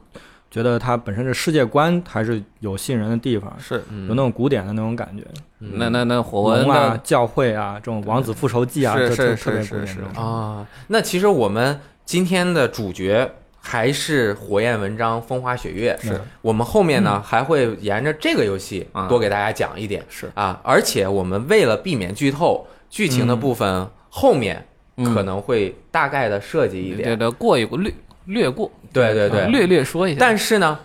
[0.52, 3.76] 觉得它本身这世界观还是有吸引人的地方，是
[4.08, 5.24] 有那种古典的那种感觉。
[5.60, 10.00] 那那那火纹啊、教会啊、这种王子复仇记啊，是是是是是。
[10.16, 10.68] 啊。
[10.88, 15.98] 那其实我们今天的主角还是火焰文章风花雪月。
[16.02, 16.20] 是。
[16.42, 20.04] 我们后面呢还会沿着这个游戏多给大家讲一点。
[20.10, 20.30] 是。
[20.34, 24.66] 啊，而且我们为了避免剧透，剧情的部分后面
[24.98, 27.94] 可能会大概的设计一点，对对，过一过略
[28.26, 28.72] 略过。
[28.94, 30.18] 对对对，略略说一下。
[30.20, 30.80] 但是呢，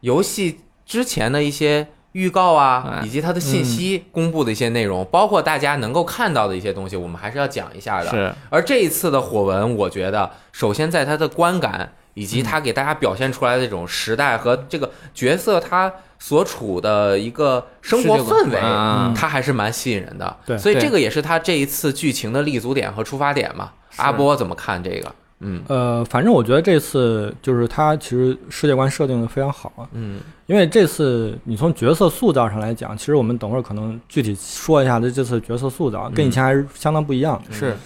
[0.00, 8.10] 游戏之前的一些预告啊，以及它的信息公布的一些内容，包括大家能够看到的一些东西，我们还是要讲一下的。
[8.10, 8.32] 是。
[8.50, 20.36] 而这一次的火纹，我觉得首先在它的观感，以及它给大家表现出来的这种时代和这个角色他所处的一个生活氛围，它还是蛮吸引人的。
[20.46, 20.56] 对。
[20.56, 23.72] 所以这个也是他这一次剧情的立足点和出发点嘛。
[23.96, 25.12] 阿波怎么看这个？
[25.44, 29.86] 嗯呃，反正我觉得这次就是他其实世界观设定的非常好啊。
[29.92, 37.40] 嗯，因为这次你从角色塑造上来讲，其实我们等会儿可能具体说一下这这次角色塑造跟以前还是相当不一样。
[37.50, 37.76] 是，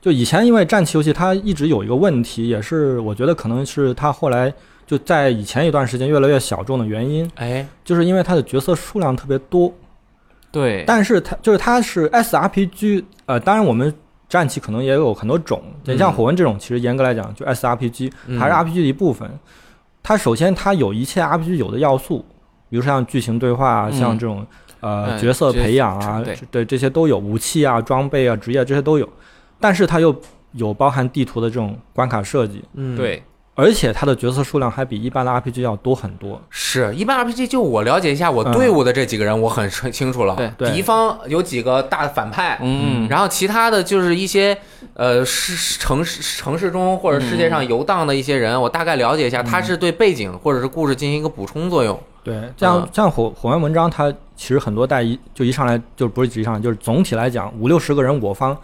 [0.00, 4.52] 就以前因为战棋游戏它一直有一个问题，也是我觉得可能是它后来
[4.86, 7.28] 就在以前一段时间越来越小众的原因。
[7.34, 9.72] 哎，就是因为它的角色数量特别多。
[10.52, 10.84] 对。
[10.86, 13.92] 但是它就是它是 SRPG，呃，当然我们。
[14.28, 19.28] 战棋可能也有很多种，你像火纹这种，其实严格来讲就 SRPG，还是 RPG 的一部分。
[20.02, 22.24] 它首先它有一切 RPG 有的要素，
[22.68, 24.46] 比如像剧情对话啊，像这种
[24.80, 29.08] 呃角色培养啊，对这些都有，武器啊、装备啊、职业这些都有。
[29.58, 30.14] 但是它又
[30.52, 32.62] 有包含地图的这种关卡设计。
[32.74, 33.22] 嗯，对。
[33.60, 36.40] 而且它的角色数量还比一般的 RPG 要多很多。
[36.48, 40.36] 是一般 RPG，就我了解一下，我队伍的这几个人我很清楚了。
[40.56, 44.56] 对，敌方有几个大反派，嗯，然后其他的就是一些
[44.94, 51.98] 呃市城市城市中或者世界上游荡的一些人，我大概了解一下，他是对背景或者是故事进行一个补充作用。
[52.22, 58.56] 对，像像火火焰文章，它其实很多代一就一上来就不是一上来，就是总体来讲五六十个人我方。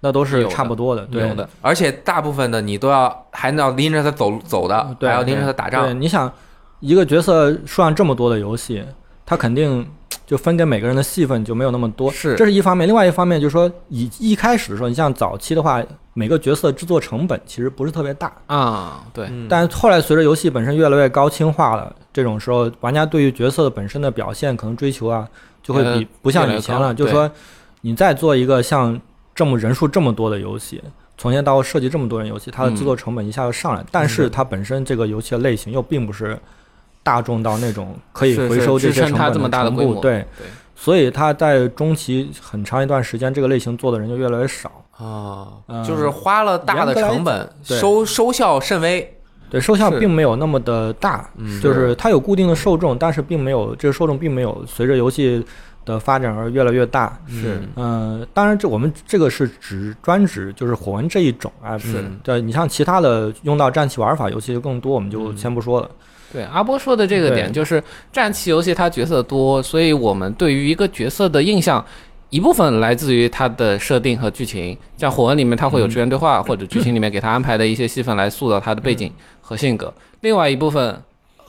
[0.00, 5.86] 那都是差不多的，对的，而且大部分的你都要还要拎着他走走的，还要拎着他打仗。
[5.86, 6.30] 对，你想
[6.78, 8.84] 一个角色数量这么多的游戏，
[9.26, 9.84] 他肯定
[10.24, 12.86] 就分给每个人的戏份就没有那么多，是，这是一方面。
[12.86, 15.82] 另外一方面就是说，以一开始的时候，你像早期的话，
[16.14, 19.28] 每个角色制作成本其实不是特别大啊，对。
[19.48, 25.26] 但后来随着游戏本身越来越高清化了，这种时候，玩家对于角色的本身的表现可能追求啊，
[25.60, 26.94] 就会比不像以前了。
[26.94, 27.28] 就是说，
[27.80, 29.00] 你再做一个像。
[29.38, 30.82] 这么人数这么多的游戏，
[31.16, 36.36] 从前到后设计这么多人游戏，它的制作成本一下就上来，但是它本身这个游戏的类型又并不是
[37.04, 40.26] 大众到那种可以回收这些成本的程度，对，
[40.74, 44.72] 所以它在中期很长一段时间，这个类型做的人就越来越少。
[44.96, 51.30] 啊，就是花了大的成本，收收效甚微，对，收效并没有那么的大，
[51.62, 55.46] 就是它有固定的受众，但是并没有这个受众并没有随着游戏。
[55.88, 65.90] 的发展而越来越大，是，嗯，当然这我们这个是指专指就是火纹这一种啊，是，对你像其他的用到战棋玩法游戏就更多，我们就先不说了。
[66.30, 71.82] 对，阿波说的这个点就是战棋游戏它角色多，所以我们对于一个角色的印象
[72.28, 81.02] 一部分来自于它的设定和剧情，像火纹里面它会有支援对话或者剧情里面给他安排的一些戏份来塑造他的背景和性格，另外一部分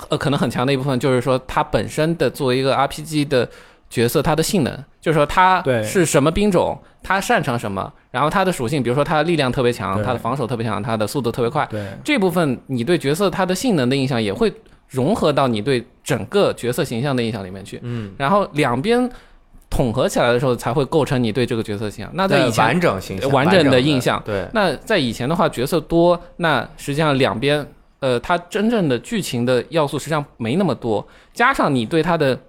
[0.08, 3.49] 呃可能很强的一部分就是说它本身的作为一个 RPG 的。
[3.89, 4.71] 角色它的性能，
[5.02, 11.67] 就是说它是什么兵种，它擅长什么，然后它的属性，比如说它的力量特别强，它的防守特别强，它的速度特别快。
[11.71, 14.54] 对这部分，你对角色它的性能的印象也会
[14.88, 17.80] 融合到你对整个角色形象的印象里面去。
[17.82, 19.10] 嗯，然后两边
[19.71, 22.12] 统合起来的时候，才会构成你对这个角色形象。
[22.13, 24.21] 那在以前完整形象、完整的印象。
[24.23, 24.47] 对。
[24.54, 27.65] 那在以前的话，角色多，那实际上两边，
[28.02, 32.39] 呃，它真正的剧情的要素实际上没那么多，加上你对它的。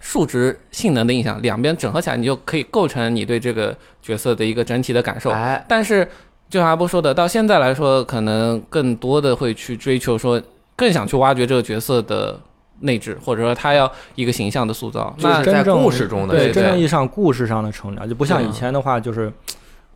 [0.00, 5.30] 数值性能的印象，两边整合起来，你就可以构成你对这个角色的一个整体的感受。
[5.30, 6.06] 哎，但是
[6.48, 10.40] 就像阿波说的，到现在来说，可能更多的会去追求说，
[10.76, 12.38] 更想去挖掘这个角色的
[12.80, 15.14] 内置，或者说他要一个形象的塑造。
[15.18, 19.28] 那在故事中的对真正意义上故事上的成长，就不像以前的话，就是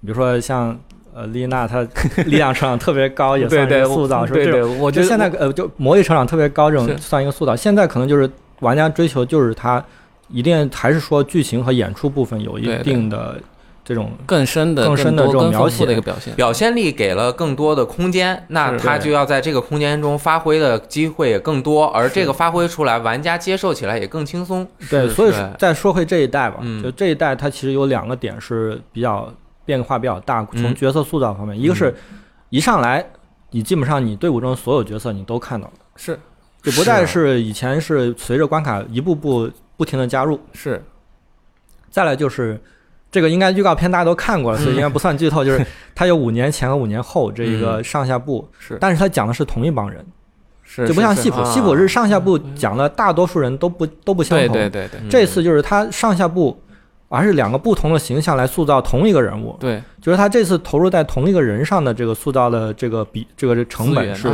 [0.02, 0.78] 比如说像
[1.14, 1.80] 呃丽娜，她
[2.26, 7.54] 力量成长特别高，也算一个塑造，是对对，我觉得现在呃就魔力成长特别高，这种算一个塑造。
[7.54, 8.28] 现在可能就是。
[8.62, 9.84] 玩家追求就是他
[10.28, 13.38] 一定还是说剧情和演出部分有一定的
[13.84, 15.84] 这种更深的、更深的这种描写。
[15.84, 24.66] 的一个表现，表现力给了更多的空间，那他就要在这个空间中发挥的机会也更多，而这个发挥出来，玩家接受起来也更轻松。
[24.88, 29.30] 对，所以再说回这一代吧，就这一代它其实有两个点是比较
[29.64, 31.92] 变化比较大，从角色塑造方面，一个是
[32.50, 33.04] 一上来
[33.50, 36.16] 你基本上你队伍中所有角色你都看到了，是。
[36.62, 40.80] 就不再是以前是随着关卡一步步不停的加入，是。
[41.90, 42.58] 再来就是
[43.10, 45.44] 这个应该预告片大家都看过了，所以应该不算剧透。
[45.44, 48.78] 就是 它有五年前和五年后这一个上下部，是。
[48.80, 50.02] 但是它讲的是同一帮人，
[50.62, 50.86] 是。
[50.86, 54.52] 就不像西普，西普是上下部讲的大多数人都不都不相同。
[54.52, 55.08] 对对对对。
[55.10, 56.58] 这次就是他上下部，
[57.08, 59.56] 而是两个不同的形象来塑造同一个人物。
[59.58, 59.82] 对。
[60.00, 64.30] 就是他这次投入在同一个人上的这个塑造的这个比这个成本是。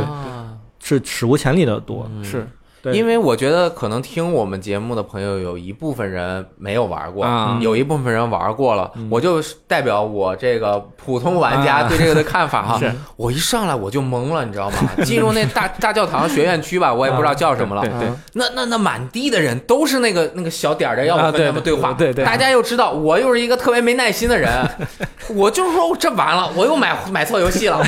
[0.81, 2.47] 是史无前例的多，是。
[2.93, 7.27] 因为我觉得可能听我们节目的朋友有一部分人没有玩过，
[7.59, 8.89] 有一部分人玩过了。
[9.09, 12.79] 我就代表我这个普通玩家对这个的看法哈。
[13.17, 14.77] 我一上来我就懵了，你知道吗？
[15.03, 17.81] 进入那大大教堂学院区吧，我也不知道叫什么了。
[17.81, 21.91] 对那那那满地的人都是那个那个小点儿的，要不跟他们对话。
[21.91, 22.23] 对对。
[22.23, 24.49] 大家又知道我又是一个特别没耐心的人，
[25.35, 27.81] 我就说这完了，我又买买错游戏了，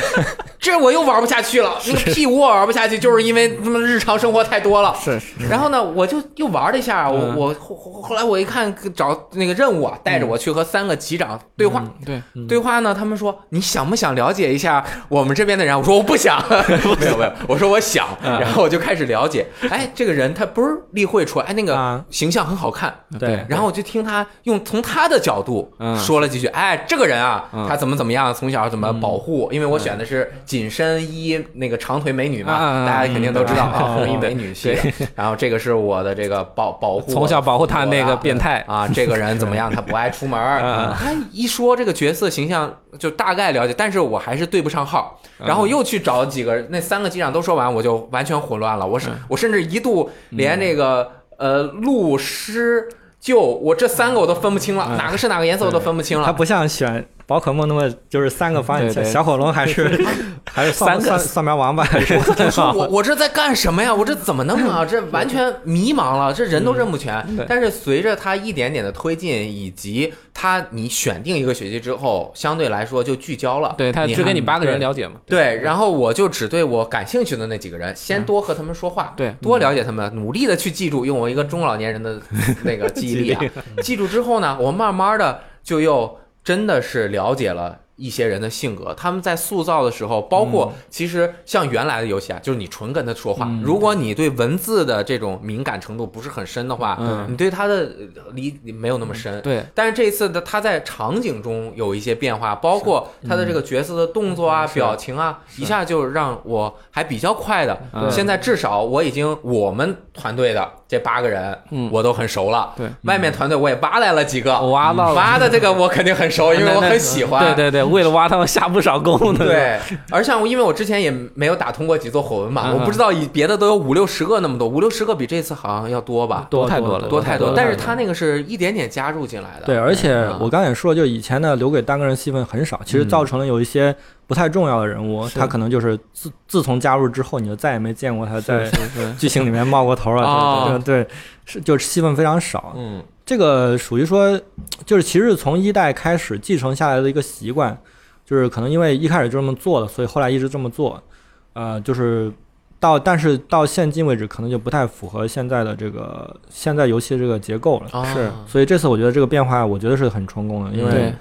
[0.60, 1.78] 这我又玩不下去了。
[1.88, 4.81] 那个屁我玩不下去，就是因为他妈日常生活太多。
[4.81, 15.78] 了是，然后呢，我就又玩了一下，我我后后来我一看找那个任务啊，带着我去和三个级长对话，对对话呢，他们说你想不想了解一下我们这边的人？
[15.78, 16.44] 我说我不想，
[17.00, 34.71] 没有没有，我说我想，然后我就开始了解，哎，这个人他不是例会出来，哎，那个形象很好看，对，然后我就听他用从他的角度说了几句，哎，这个人啊，他怎么怎么样，从小怎么保护，因为我选的是紧身衣那个长腿美女嘛，大家肯定都知道啊，红衣美女系。
[35.16, 39.72] 然后这个是我的这个保保护，从小保护他那个变态啊，这个人怎么样？
[39.72, 40.40] 他不爱出门。
[40.94, 45.20] 他一说这个角色形象就大概了解，但是我还是对不上号。
[45.38, 48.86] 然后又去找几个，那三个机长都说完，我就完全混乱了。
[48.86, 52.88] 我是我甚至一度连那个呃陆师
[53.20, 56.26] 救我这三个我都分不清了，哪个是哪个颜色我都分不清了。
[56.26, 57.04] 他不像选。
[57.26, 60.06] 宝可梦那么就是三个方向，小火龙还是
[60.52, 61.88] 还是三个扫描王吧？
[61.92, 63.94] 我说我 我这在干什么呀？
[63.94, 64.86] 我这怎么弄啊？
[64.86, 67.26] 这完全迷茫了，这人都认不全。
[67.48, 73.74] 但是随着它一点点的推进，以及它你选定一个学期之后，相对来说就聚焦了。
[73.78, 75.16] 对他只给你八个人了解嘛？
[75.26, 82.20] 对，然后我就只对我感兴趣的那几个人，先多和他们说话，对，多了解他们，努力的去记住，用我一个中老年人的
[82.64, 83.42] 那个记忆力啊，
[83.82, 86.18] 记住之后呢，我慢慢的就又。
[86.44, 87.80] 真的是了解了。
[87.98, 93.48] 一些人的性格，他们在塑造的时候，包括其实像原来的游戏啊，就是你纯跟他说话。
[93.64, 96.98] 如果你对文字的这种敏感程度不是很深的话，
[97.30, 97.92] 你对他的
[98.34, 99.40] 理没有那么深。
[99.44, 107.80] 对，但是这一次的他在场景中有一些变化，包括他的这个角色的动作啊、表情啊，一下就让我还比较快的。
[108.10, 112.74] 现在至少我已经我们团队的这八个人，嗯我都很熟了。
[112.76, 117.46] 对，外面团队我也挖来了几个，挖到挖的这个我肯定很熟， 因为我很喜欢。
[117.46, 117.82] 对对对。
[117.82, 119.80] 为了挖他们下不少功的，对。
[120.10, 126.48] 而像因为我之前也没有打通过几座火纹嘛，我不知道以别的都有五六十个那么多，五六十个比这次好像要多吧？
[126.50, 127.54] 多太多了，多太多。
[127.56, 129.66] 但是他那个是一点点加入进来的。
[129.66, 133.96] 对，而且我刚才也说，就以前呢留给单个人戏份很少，其实造成了有一些
[134.32, 138.72] 不太重要的人物，他可能就是自自从加入之后，你就再也没见过他在
[139.20, 140.80] 剧情里面冒过头了。
[140.86, 141.06] 对，
[141.44, 142.74] 是就是戏份非常少。
[142.78, 143.04] 嗯。
[143.26, 144.40] 这个属于说，
[144.86, 147.78] 就是其实从一代开始继承下来的一个习惯，
[148.26, 151.04] 就是可能因为一开始就这么做的，所以后来一直这么做，
[151.52, 152.32] 呃，就是
[152.80, 158.06] 到但是到现今为止，可能就不太符合现在的这个现在游戏这个结构了。
[158.06, 161.14] 是，所以这次我觉得这个变化，我觉得是很成功的，因为。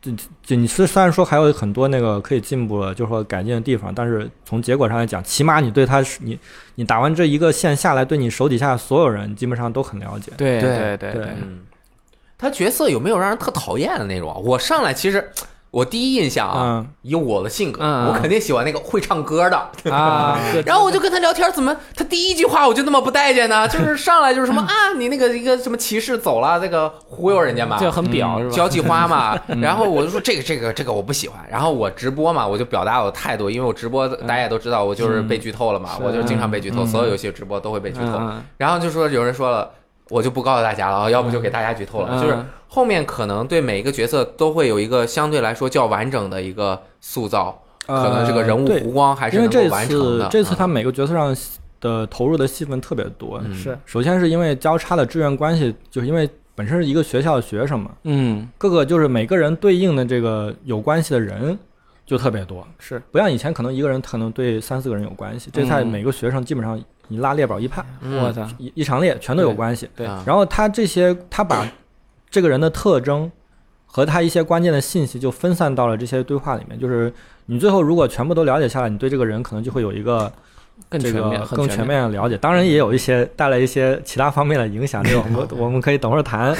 [0.00, 0.10] 就
[0.42, 6.38] 就你虽虽然说还有很多那个可以进步的，就是说改进的地方，但是从结果上来讲，起码你对他是你
[6.74, 10.32] 你打完这一个线下来，对你手底下所有人基本上都很了解。
[10.36, 11.60] 对对对对，嗯，
[12.38, 14.42] 他角色有没有让人特讨厌的那种？
[14.44, 15.30] 我上来其实。
[15.70, 19.56] 我第一印象啊，以我的性格，我肯定喜欢那个会唱歌的
[19.92, 20.36] 啊。
[20.66, 23.66] 然后我就跟他聊天，怎么他第一句话我就那么不待见呢？
[23.70, 28.52] 就是上来就是什么啊，你那个一个什么骑士走了，这个忽悠人家嘛，就很表是吧？
[28.52, 29.38] 交际花嘛。
[29.62, 31.38] 然后我就说这个这个这个我不喜欢。
[31.48, 38.20] 然后我直播嘛，我就表达我的态度，因为我直播大家也都知道，我就是被剧透了嘛，我就经常被剧透，所有游戏直播都会被剧透。
[38.56, 39.70] 然后就说有人说了。
[40.10, 42.20] 我就不告诉大家了啊，要不就给大家剧透了。
[42.20, 42.36] 就是
[42.72, 50.28] 后面可能对每一个角色都会有一个相对来说较完整的一个塑造，可能这个人物弧光还是能够完成的。
[50.30, 51.36] 这次他每个角色上
[51.80, 53.42] 的投入的戏份特别多。
[53.52, 57.90] 是，首先是因为交叉的志愿关系，就是因为本身是一个学校的学生嘛。
[58.04, 58.48] 嗯。
[58.56, 61.58] 各个就是每个人对应的这个有关系的人
[62.06, 62.64] 就特别多。
[62.78, 66.80] 是，不像以前可能一个人可能对三四个人有关系，这在每个学生基本上。
[67.12, 69.90] 你拉列表一派，我操，一一场列全都有关系。
[69.96, 71.68] 对，然后他这些，他把
[72.30, 73.30] 这个人的特征
[73.86, 76.78] 和他一些关键的信息就分散到了这些对话里面。
[76.78, 77.12] 就是
[77.46, 80.32] 你最后如果全部都了解下来，你对这个人可能就会有一个
[80.88, 82.38] 更全面、更全面的了解。
[82.38, 86.56] 当然也有一些带来一些其他方面的影响，这个 我们我们可以等会儿谈。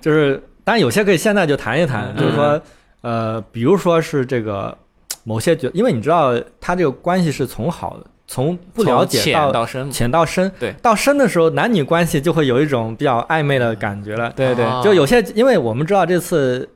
[0.00, 2.60] 就是当然有些可以现在就谈一谈，就是说
[3.02, 4.76] 呃，比如说是这个
[5.24, 8.06] 某些角，因为你知道他这个关系是从好的。
[8.32, 14.32] 从不了解到深，浅到深，对，到深的时候，男女关系就会有一种比较暧昧的感觉了。
[14.36, 16.68] 对对，就有些，因为我们知道这次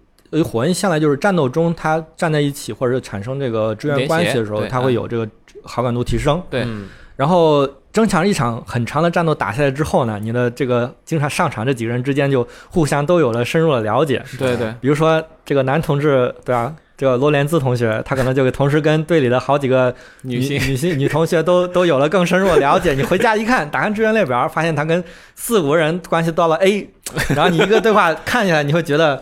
[0.44, 5.28] 火纹向来就是战斗中，他站在一起或者是产生这个支援关系的时候，他会有这个
[5.62, 6.42] 好感度提升。
[6.50, 6.66] 对，
[7.14, 14.20] 然后争抢一场很长的战斗打下来之后呢，你的这个经常上场这几个人之间就互相都有了深入的了解。
[14.40, 16.74] 对对，比如说这个男同志，对吧？
[16.96, 22.94] 这个罗连兹同学，他可能就同时跟队里的好几个女性、女性、女同学都都有了更深入的了解。
[22.94, 25.02] 你回家一看，打开志愿列表，发现他跟
[25.34, 26.88] 四五个人关系到了 A，
[27.34, 29.20] 然后你一个对话看起来，你会觉得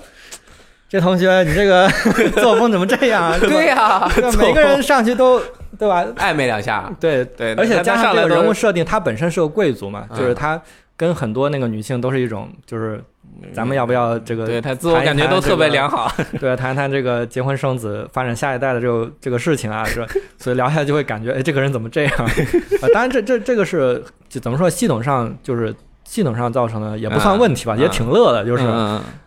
[0.89, 1.89] 这同学你这个
[2.37, 3.33] 作风怎么这样？
[3.41, 4.07] 对呀，
[4.39, 5.41] 每个人上去都
[5.79, 6.05] 对吧？
[6.19, 10.61] 暧昧两下，对对，而且加上这个人物设定，他本身是个贵族嘛，就是他
[10.95, 13.03] 跟很多那个女性都是一种就是。
[13.53, 14.47] 咱们要不要这个？
[14.47, 16.13] 对他自我感觉都特别良好。
[16.39, 20.07] 对，谈谈这个结婚生子、发展下一代的这个这个事情啊， 是
[20.39, 22.13] 所以聊下来就会感觉，哎，这个人怎么这样？
[22.19, 25.75] 啊，当然这这这个是就怎么说，系统上就是
[26.05, 28.65] 系统上造成的，也不算问题吧，也挺乐的，就是。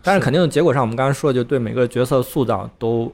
[0.02, 3.12] 但是肯定结果上，我们刚才说，就对每个角色塑造都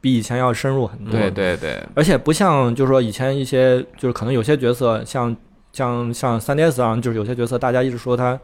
[0.00, 1.12] 比以前要深入很多。
[1.12, 5.34] 对对对，而且不像就是说以前一些就是可能有些角色像
[5.78, 8.38] 像像三 DS 上就是有些角色大家一直说他。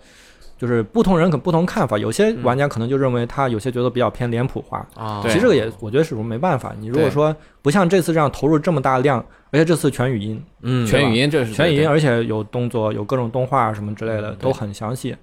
[0.57, 5.20] 就是不同人可不同看法，有些玩家可能就认为他有些角色比较偏脸谱化啊。
[5.24, 6.72] 其实这个也我觉得是没办法。
[6.78, 9.18] 你如果说不像这次这样投入这么大量，
[9.51, 15.14] 而且这次全语音，嗯，全语音这是全语音，而且有动作，有各种动画什么之类的都很详细。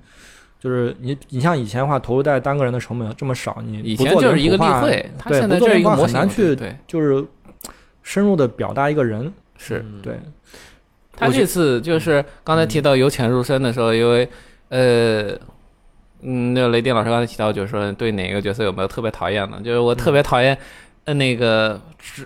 [0.59, 7.25] 就是你你像以前的话，投入在单个人的成本这么少，你以前就是一个例会，对，不做一个很难去对，就是
[8.03, 10.19] 深入的表达一个人是对。
[11.21, 14.27] 他这次就是刚才提到由浅入深的时候，因为
[14.67, 15.37] 呃。
[16.23, 19.59] 嗯，那个雷电老师刚才提到，就是说对哪个角色有没有特别讨厌的？
[19.61, 20.55] 就是我特别讨厌，
[21.05, 22.23] 呃，那个是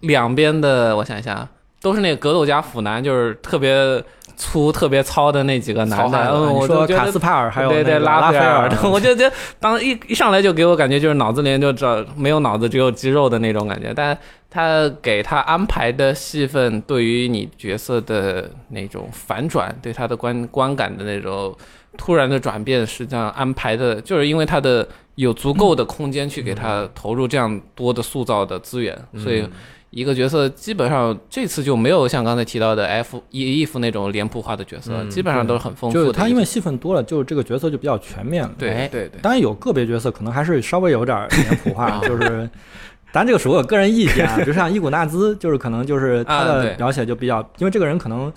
[0.00, 1.48] 两边的，我想一下，
[1.80, 4.02] 都是那个格斗家腐男，就是特别
[4.36, 6.28] 粗、特别糙的那几个男的。
[6.32, 13.92] 嗯，我说卡斯帕尔还有对对拉斐尔，我就觉得当一一上来就给我感觉就是脑子里就这没有脑子，只有肌肉的那种感觉。
[13.94, 14.18] 但
[14.56, 21.54] 他给他安排的戏份，对于你角色的那种反转，对他的观观感的那种。
[21.98, 29.48] 突然的转变实际上安排的，就是因为他的有足够的空间去给他投入这样多的塑造的资源，所以
[29.88, 36.04] 一个角色基本上这次就没有像刚才提到的 F 伊伊芙那种脸谱化的角色，基本上都是很丰富的。
[36.04, 38.52] 就是他因为戏份多了，就这个角色就比较全面了。
[38.58, 42.46] 对对对，当然有个别角色可能还是稍微有点脸谱化， 就是，
[43.16, 48.32] 咱这个属于我个人意见啊， 就像伊古纳兹，就是可能就是他的描写就比较，因为这个人可能。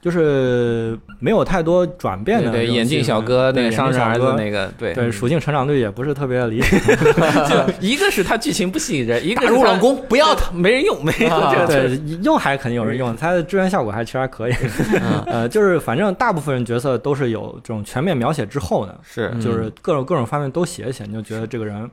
[0.00, 6.78] 就是没有太多转变的，对眼镜小哥那个商人儿子那个，对对属性成长率也不是特别理想。
[7.50, 11.66] 就一个是他剧情不吸引人，一个入冷宫不要他，没人用，没人用。
[11.66, 14.54] 对，用还肯定有人用，他的支援效果还其实还可以。
[15.26, 21.90] 呃，就是反正大部分人角色都是有这种全面描写之后的，是就是各种各种方面都写一写，你就觉得这个人。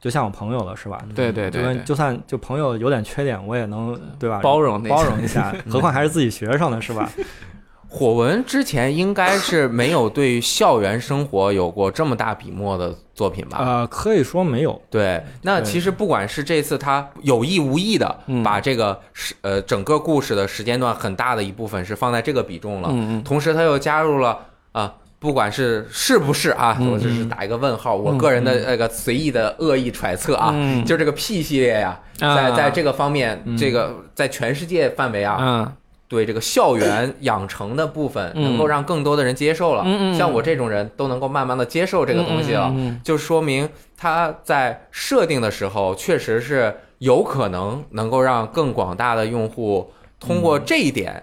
[0.00, 0.98] 就像我朋友了，是吧？
[1.14, 4.40] 对对对，就算就朋友有点缺点，我也能对吧？
[4.42, 7.10] 包容包容一下， 何况还是自己学生呢，是吧？
[7.92, 13.58] 火文之前应该是没有对校园生活有过这么大笔墨的作品吧？
[13.60, 14.80] 呃，可以说没有。
[14.88, 24.38] 对，那其实不管是这次他有意无意的把这个时呃整个故事的时间段很大的一部分是放在这个比重了，嗯嗯，同时他又加入了
[24.70, 24.94] 啊。
[25.20, 27.94] 不管是是不是啊，我只是打一个问号。
[27.94, 30.54] 我个人的那个随意的恶意揣测啊，
[30.86, 35.70] 就这个 P 系列呀，在在这个方面，这个在全世界范围啊，
[36.08, 39.84] 对这个校园养成的部分，能够让更多的人接受了。
[40.16, 43.68] 像我这种人都能够慢慢的接受这个东西了，就说明
[43.98, 51.22] 他在设定的时候，确实是有可能能够让更广大的用户通过这一点。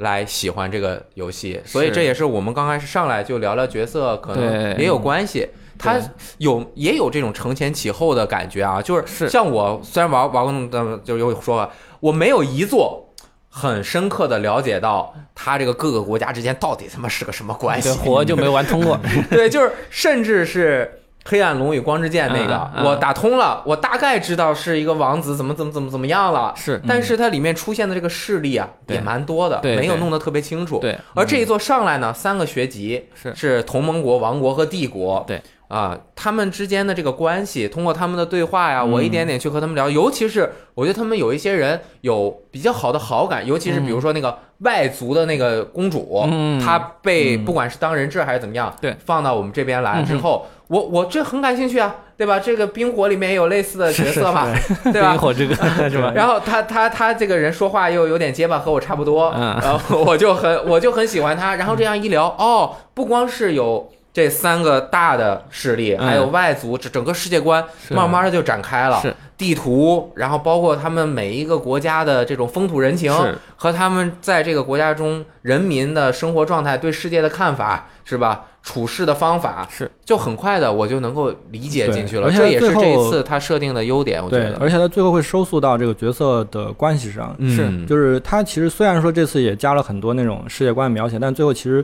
[0.00, 5.48] 来喜欢这个游戏，所以这也是我们刚开始上来就聊聊角色，可能也有关系。
[5.78, 5.98] 他
[6.36, 11.70] 有也有这种承前启后的感觉啊，就是像我虽然玩玩过那么就有说，
[12.00, 13.12] 我没有一座
[13.48, 18.98] 很深刻的了解到他这个各个国家之间到底他妈是个什么关系，活就没玩通过。
[19.30, 20.99] 对，就是甚至是。
[21.24, 26.52] 黑暗龙与光之剑那个我打通了，我大概知道是一个王子怎么怎么怎么怎么样了。
[26.56, 30.78] 是，但是它里面出现的这个势力啊，也蛮多的，没有弄得特别清楚。
[30.78, 35.22] 对，而这一座上来呢，三个学籍是是同盟国、王国和帝国。
[35.26, 39.88] 对啊，他们之间的这个关系，通过他们的对话呀，我一点点去和他们聊。
[39.88, 46.26] 尤其是我觉得他们有一些人有比较好的好感，尤其是比如说那个外族的那个公主，
[46.64, 50.46] 她被不管是当人质还是怎么样，对，放到我们这边来之后。
[50.70, 52.38] 我我这很感兴趣啊，对吧？
[52.38, 54.46] 这个冰火里面也有类似的角色嘛，
[54.92, 55.10] 对吧？
[55.12, 55.54] 冰火这个
[55.90, 56.12] 是吧？
[56.14, 61.56] 然后他他他这个人说话又有点结巴，和我差不多，然后我就很我就很喜欢他。
[61.56, 69.00] 然后这样一聊，哦，不光是有这三个大的势力，还有外族，这整个世界观慢慢的就展开了。
[69.00, 69.14] 是。
[69.36, 73.10] 地图，然后包括他们每一个国家的这种风土人情，
[73.56, 78.44] 和他们在这个国家中人民的生活状态、对世界的看法，是吧？
[78.62, 82.30] 处事的方法是，就很快的我就能够理解进去了。
[82.30, 84.54] 这也是这一次他设定的优点，我觉得。
[84.60, 91.82] 而且他最后会收束到这个角色的关系上，是，就是他其实虽然说这次也加了很多那种世界观描写，但最后其实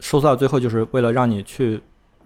[0.00, 1.80] 收束到最后就是为了让你去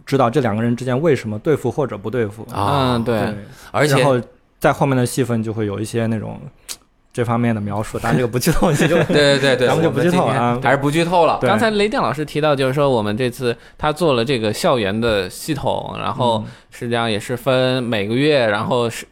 [0.04, 2.46] 知道这两个人之间为什么对付或者不对付。
[2.52, 3.34] 啊，对，
[3.70, 4.22] 而且。
[4.60, 6.36] 在后面的戏份就会有一些那种
[7.12, 11.38] 这方面的描述，但这个不剧透，就对对对对，咱们就不剧透啊，还是不剧透了。
[11.42, 19.06] 刚才雷电老师提到，就是说我们这次他做了这个校园的系统，然后实际上也是分每个月，然后是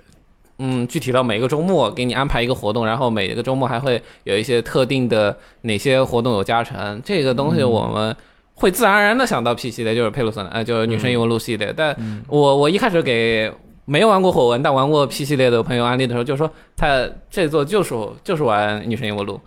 [0.58, 8.16] 嗯，具体到每个周末给你安排一个活动，然后每个周末还会有一些特定的哪些活动有加成，这个东西我们
[8.56, 11.72] 会自然而然的想到 P 系列，就是佩鲁森，呃，就是女神异闻录系列。
[11.76, 11.96] 但
[12.26, 13.52] 我我一开始给。
[13.88, 17.94] 没玩过火纹但玩过 P 系列的朋友安利的时候，就说他这座就是
[18.24, 19.40] 就是玩女神异闻录，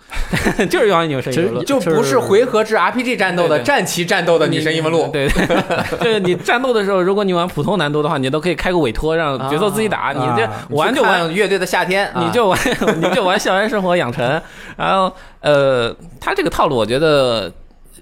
[0.70, 5.10] 就是玩女神异闻录，就不是回合制 RPG 战斗的战棋战斗的女神异闻录。
[5.12, 5.28] 对，
[5.99, 12.57] 就是你战斗的时候，如果你玩普通难度的话，你都可以开个委托让角色自己打，你这玩就玩乐队的夏天，你就玩
[12.95, 14.41] 你就玩校园生活养成。
[14.78, 17.51] 然后呃，他这个套路我觉得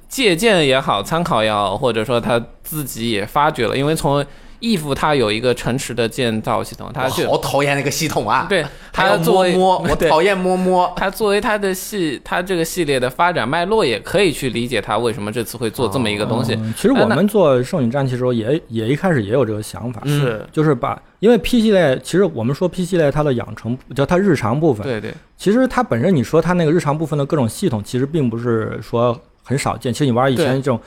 [0.07, 4.25] 借鉴也好，参考也好，或者说他自己也发掘了，因为从。
[4.59, 8.47] 义父它有一个城池的建造系统，它好讨厌那个系统啊！
[8.49, 10.91] 对，它作为摸， 我讨厌摸摸。
[10.97, 16.57] 它作为它的系，它这个系列的发展脉络，也可以去理解它为什么这次会做这么一个东西。
[16.75, 24.83] 其实我们做圣女战旗的时候，也也一开始也有这个想法，是就是把，因为 P 系列，其实我们说 P 系列它的养成，叫它日常部分。
[24.83, 25.13] 对对。
[25.37, 29.15] 其实它本身，你说它那个日常部分的各种系统，其实并不是说
[29.47, 29.93] 很少见。
[29.93, 30.79] 其实你玩以前这种。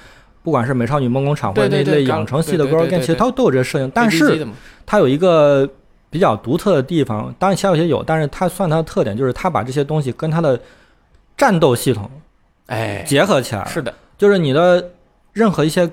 [0.43, 4.49] 不管是美少女梦工厂或者那类养成系的 Girl Game，其实它都有这个设定，但是
[4.87, 5.69] 它有一个
[6.09, 7.33] 比较独特的地方。
[7.39, 10.59] 当然，其他有些有，但是它算它的特点就是它把这些东西跟它的
[11.37, 12.11] 战斗系统
[12.69, 13.67] 哎结合起来。
[13.67, 14.93] 是的，就是你的
[15.35, 15.87] 任何一些，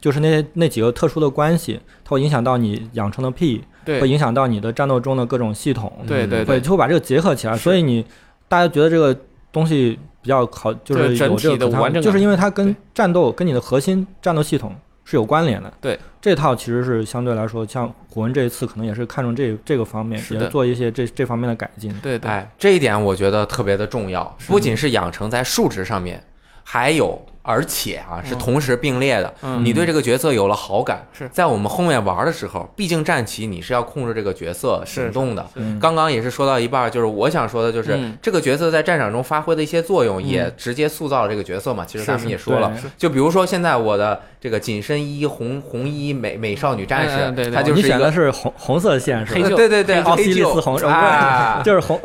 [0.00, 7.56] 就是那些那几个特殊的关系，它会影响到你养成的 P，会影响到你的战斗中的各种系统，对对对，就会把这个结合起来。
[7.56, 8.04] 所以你
[8.48, 9.16] 大家觉得这个
[9.52, 9.98] 东西。
[10.22, 14.74] 比较好，就是有这个完整，就是因为它跟战斗、跟你的核心战斗系统
[15.04, 15.72] 是有关联的。
[15.80, 21.96] 对，这套其实是相对来说，像虎纹这一次可能也是看重这这个方面，也做一些这这方面的改进。
[22.00, 26.20] 对对，哎，这一点我觉得特别的重要，不仅是养成在数值上面，
[26.64, 27.24] 还有。
[27.46, 29.32] 而且啊，是同时并列的。
[29.62, 35.46] 你对这个角色有了好感，是在我们后面玩的时候，毕竟战旗你是要控制这个角色行动的。
[35.80, 41.84] 刚刚也是说到一半，就是我想说的，就是这个角色在战场中发挥的一些作用，也直接塑造了这个角色嘛。
[41.86, 49.48] 其实咱们也说了，就比如说现在我的这个紧身衣红红衣美美少女战士，她就是你选的是红红色线是吧？
[49.56, 50.76] 对对对，奥西里斯红，
[51.62, 52.00] 就是红，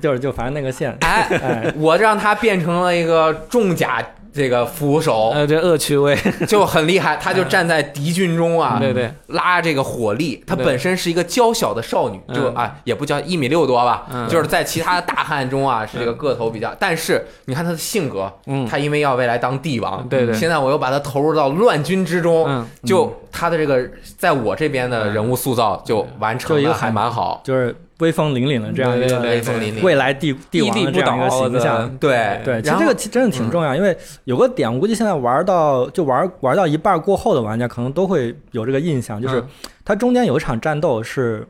[0.00, 0.96] 就是就反正那个线。
[1.00, 4.02] 哎，我让他变成了一个重甲。
[4.32, 6.16] 这个扶手，呃，这恶趣味。
[6.46, 10.42] 就很厉害， 他就站在敌军中啊，对对，拉这个火力。
[10.46, 16.74] 他本身是一个娇小的少女，就啊，也不叫一米六多吧，就是在其他的大汉中啊，是这个个头比较。
[16.78, 27.74] 但是你看他的性格，嗯，他因为要未来当帝王，对对，现在我又把他投入到乱军之中，就他的这个在我这边的人物塑造就完成的还蛮好，就是。
[27.98, 29.82] 威风凛凛的这样一个威风凛凛。
[29.82, 39.42] 未来帝帝王的这样一个形象，对对，其实这个真的挺重要，因为有个点，我估计现在玩到就玩玩到一半过后的玩家可能都会有这个印象，就是
[39.84, 41.44] 它中间有一场战斗是，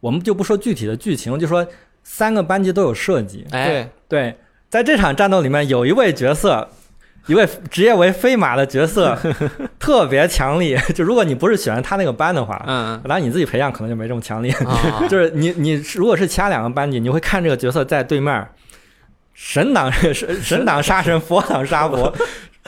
[0.00, 1.66] 我们就不说具体的剧情，就说
[2.02, 3.86] 三个班级都有设计，哎。
[4.08, 4.34] 对，
[4.70, 6.66] 在这场战斗里面有一位角色。
[7.26, 9.16] 一位职业为飞马的角色
[9.78, 14.52] 特别强力，就如果你不是选他那个班的话，嗯，当然你自己培养可能就没这么强力。
[15.08, 18.48] 就是你你如果是其他两个班级，你会看这个角色在对面
[19.34, 22.12] 神挡神神挡杀神，佛挡杀佛，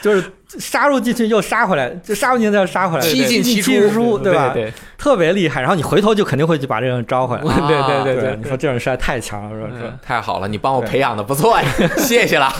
[0.00, 0.24] 就是。
[0.58, 4.50] 杀入进去又杀回来，就杀入进去再杀回来，七进七出，对吧？
[4.52, 5.62] 对，特别厉害。
[5.62, 7.42] 然后你回头就肯定会去把这个人招回来。
[7.42, 9.98] 对对对对，你说这种人实在太强了，是吧？
[10.02, 11.66] 太好了，你帮我培养的不错呀，
[11.96, 12.52] 谢谢了。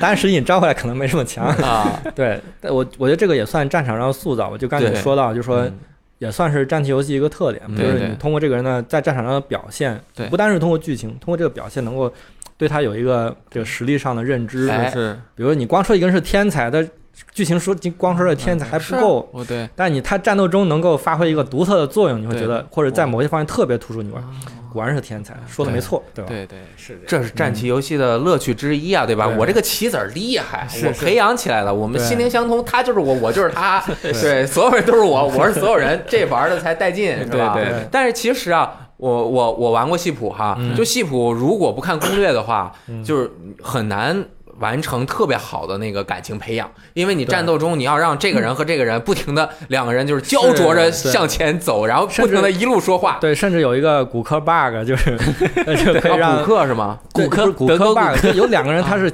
[0.00, 1.96] 但实际你招回来可能没这么强啊。
[2.12, 4.48] 对，我我觉得这个也算战场上的塑造。
[4.48, 5.64] 我就刚才说到，就说
[6.18, 9.96] 也算是战棋游戏一个特点，就是你通过这个人呢在战场上的表现，
[10.28, 12.12] 不单是通过剧情，通过这个表现能够
[12.56, 14.66] 对他有一个这个实力上的认知。
[14.92, 16.84] 是，比如你光说一个人是天才，他。
[17.30, 24.22] 剧情说光说这天才还不够，对，但你他战斗中能够发挥一个独特的作用，你会觉得或者在某些方面特别突出，你玩
[24.72, 26.28] 果然是天才，说的没错，对吧？
[26.30, 29.28] 对对是，这是战棋游戏的乐趣之一啊，对吧？
[29.28, 37.54] 我这个棋子厉害，我培养起来了，我们心灵相通，他就是我，我就是他， 对，所有人都是我，我是所有人，这玩的才带劲，是吧？
[37.54, 37.86] 对。
[37.90, 42.72] 但是其实啊，我我我玩过戏谱哈，就戏谱如果不看攻略的话，
[43.04, 43.30] 就是
[43.60, 44.24] 很难。
[44.60, 53.18] 完成特别好的那个感情培养，因为你战斗中你要让这个人和这个人不停的两个人就是焦灼着向前走，然后不停的一路说话。
[53.20, 55.16] 对，甚至有一个骨科 bug，就是
[55.84, 56.96] 就可以让骨科是吗？
[57.12, 59.10] 骨科骨科 bug，有两个人他是。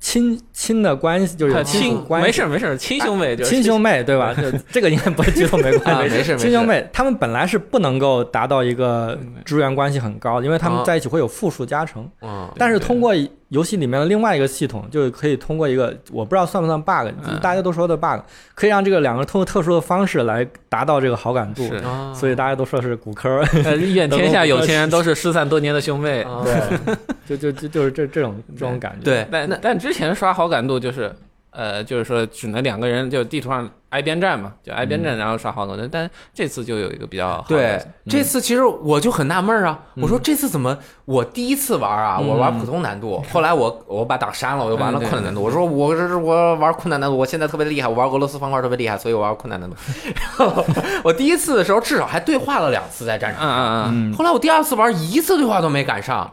[0.00, 4.34] 亲亲的关系就是亲关系，没事 没事，亲兄妹，亲兄妹对吧？
[4.34, 6.36] 就这个应该不会剧透没关系，没事。
[6.38, 12.08] 亲兄妹他们本来是不能够达到一个支援关系很高，因为他们在一起会有负数加成。
[12.56, 13.14] 但是通过
[13.48, 17.12] 游戏里面的另外一个系统，就可以通过一个我不知道算不算 bug，
[17.42, 18.20] 大家都说的 bug，
[18.54, 21.68] 可以让这个两个人通过特殊的方式来达到这个好感度。
[22.14, 23.42] 所以大家都说是骨科。
[23.78, 26.24] 一眼天下有情人 都是失散多年的兄妹。
[26.44, 26.96] 对，
[27.28, 29.04] 就就就就是这这种这种感觉。
[29.04, 31.14] 对，但但之前刷好感度就是
[31.52, 35.84] 呃，就是说只能两个人就地图上挨边站嘛，就挨边站，然后刷好感度。
[35.90, 37.76] 但这次就有一个比较好对，
[38.08, 45.42] 这次其实我就很纳闷啊，我说这次怎么我第一次玩啊，我玩普通难度，后来我我把档删了，我又玩了困难难度。
[45.42, 49.74] 我说我这是我玩困难难度，我现在特别厉害，我玩俄罗斯方块特别厉害，所以我玩困难难度。
[50.14, 50.64] 然后
[51.02, 54.16] 我第一次的时候至少还对话了两次在战场上，嗯嗯嗯。
[54.16, 56.32] 后来我第二次玩一次对话都没赶上。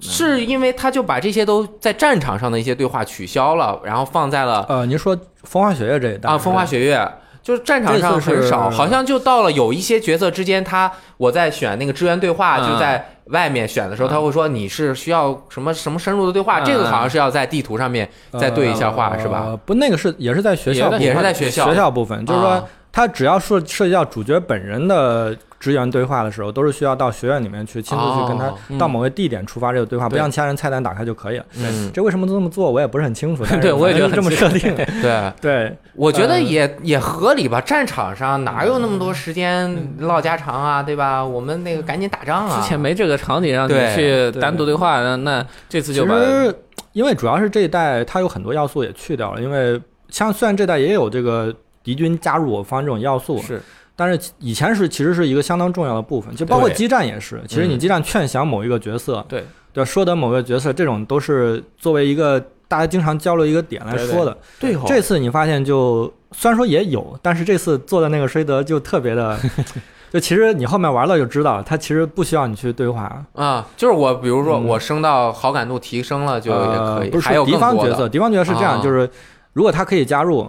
[0.00, 7.08] 是因为他就把这些都在战场上的一些对话取消了，然后放在了呃，您说风花雪月这一代啊，风花雪月
[7.42, 18.08] 就是战场上很少，好像就到了有一些角色之间，他我在选那个支援对话，就在外面选的时候，他会说你是需要什么什么深入的对话，这个好像是要在地图上面
[18.38, 19.58] 再对一下话，是吧？
[19.64, 21.68] 不，那个是也是在学校，也是在学校。
[21.68, 22.62] 学校部分，就是说
[22.92, 25.36] 他只要涉涉及到主角本人的。
[25.60, 31.44] 支援对话的时候，都是需要到学院里面去亲自去跟他到某个地点触发这个对话，不像其他人菜单打开就可以了。
[31.92, 33.44] 这为什么这么做，我也不是很清楚。
[33.60, 34.74] 对，我也觉得这么设定。
[35.02, 37.60] 对 对，我觉得也也合理吧。
[37.60, 41.24] 战场上哪有那么多时间唠家常啊，对吧？
[41.24, 42.60] 我们那个赶紧打仗啊。
[42.60, 46.14] 之前没这个场景让你去单独对话，那那这次就把。
[46.14, 46.54] 其实，
[46.92, 51.52] 因为主要是这一代它有很多要素也去掉了，因为像虽然这代也有这个
[51.82, 53.60] 敌军加入我方这种要素是。
[54.00, 57.42] 但是以前是其实是一个相当重要的部分，就包括激战也是。
[57.48, 62.38] 其实你激战劝降某一个角色，对对，说的某个角色，这种都是作为一个
[62.68, 64.38] 大家经常交流一个点来说的。
[64.60, 69.36] 对，这次你发现就虽然说也有，但是这次做的那个衰德就特别的，
[70.12, 73.66] 就其实你后面玩了就知道，他其实不需要你去对话啊。
[73.76, 79.10] 就是我比如说我升到好感度提升了就也可以，不是敌方角色，敌方角色是这样，就是
[79.54, 80.48] 如果他可以加入，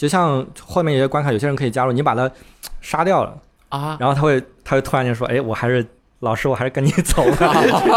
[0.00, 2.30] 就像后面有些关卡，有些人可以加入，你把他
[2.80, 3.36] 杀掉了。
[3.68, 5.86] 啊，然后他会，他会突然间说：“哎，我还是。”
[6.20, 7.50] 老师，我还是跟你走吧。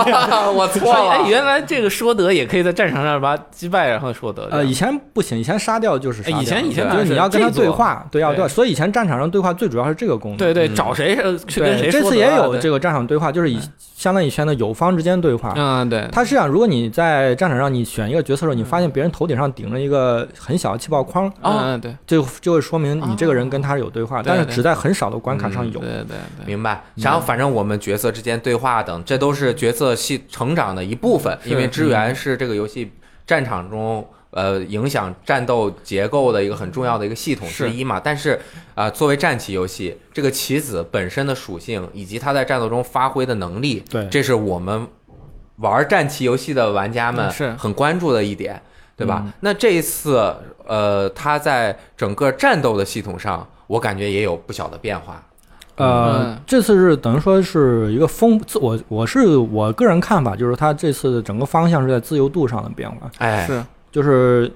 [0.55, 1.11] 我错了。
[1.11, 4.47] 哎，原来这个说得也可以在战场上把击败，然后说得。
[4.49, 6.21] 呃，以前不行，以前杀掉就是。
[6.31, 8.47] 以前以前就是你要跟他对话，对要对。
[8.47, 10.37] 所以以前战场上对话最主要是这个功能。
[10.37, 11.17] 对对，找谁
[11.47, 11.99] 去跟谁说。
[11.99, 13.59] 这次也有这个战场对话，就是以
[13.93, 15.53] 相当于以前的友方之间对话。
[15.57, 16.07] 嗯，对。
[16.09, 25.81] 他是这样，如果你在战场上你选一个角色的时候，你发现别人头顶上顶着一个很小的气泡框，嗯，对，就就会说明你这个人跟他有对话，但是只在很少的关卡上有。
[25.81, 26.81] 对对对，明白。
[26.95, 29.03] 然后反正我们角色之间对话等。
[29.03, 32.91] 这都是角色系成长的一部分，因为支援是这个游戏
[33.25, 37.99] 战场中呃影响战斗结构的一个很重要的一个系统之一嘛。
[37.99, 38.39] 但是
[38.75, 44.87] 啊，作为战棋游戏，这个棋子本身的属性以及它在战斗中发挥的能力，对，这是我们
[45.57, 48.61] 玩战棋游戏的玩家们是很关注的一点，
[48.95, 49.25] 对吧？
[49.41, 50.35] 那这一次
[50.65, 55.23] 呃，它在整个战斗的系统上，我感觉也有不小的变化。
[55.75, 63.09] 呃，这次是等于说是一个风自我，我是我个人看法，就是它这次的整个方向是在自由度上的变化。
[63.17, 64.51] 哎，是，就是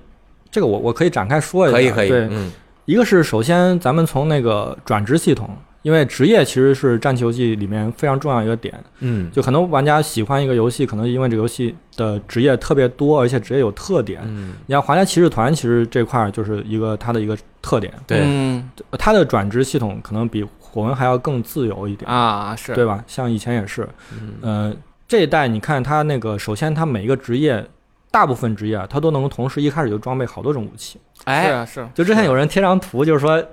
[0.51, 1.75] 这个我我可以展开说一下。
[1.75, 2.09] 可以可以。
[2.09, 2.51] 对，嗯，
[2.85, 5.49] 一个是首先咱们从那个转职系统，
[5.81, 8.71] 因为职业其实是战棋游戏里面非常重要一个点。
[8.99, 14.21] 嗯，就很多玩家喜欢一个游戏，可能因为这个游戏的职业特别多，而且职业有特点。
[14.23, 17.91] 嗯，你像皇家骑士团，其实这块就是一个它的一个特点。
[18.05, 18.23] 对，
[18.99, 20.45] 它的转职系统可能比。
[20.73, 23.03] 我们还要更自由一点啊，是对吧？
[23.07, 23.87] 像以前也是，
[24.41, 24.75] 嗯，
[25.07, 27.65] 这一代你看他那个，首先他每一个职业，
[28.11, 30.99] 大部分职业啊，他都能同时一开始就装备好多种武器。
[31.25, 33.43] 哎，是啊是，就之前有人贴张图，就是说，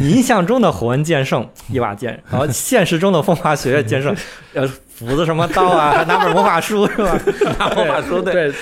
[0.00, 4.14] 印象中的火纹剑圣一把剑， 然后现实中的风花雪月剑圣，
[4.54, 4.68] 呃。
[4.94, 7.18] 斧子什么刀啊，还 拿本魔法书是吧？
[7.58, 8.54] 拿魔法书对。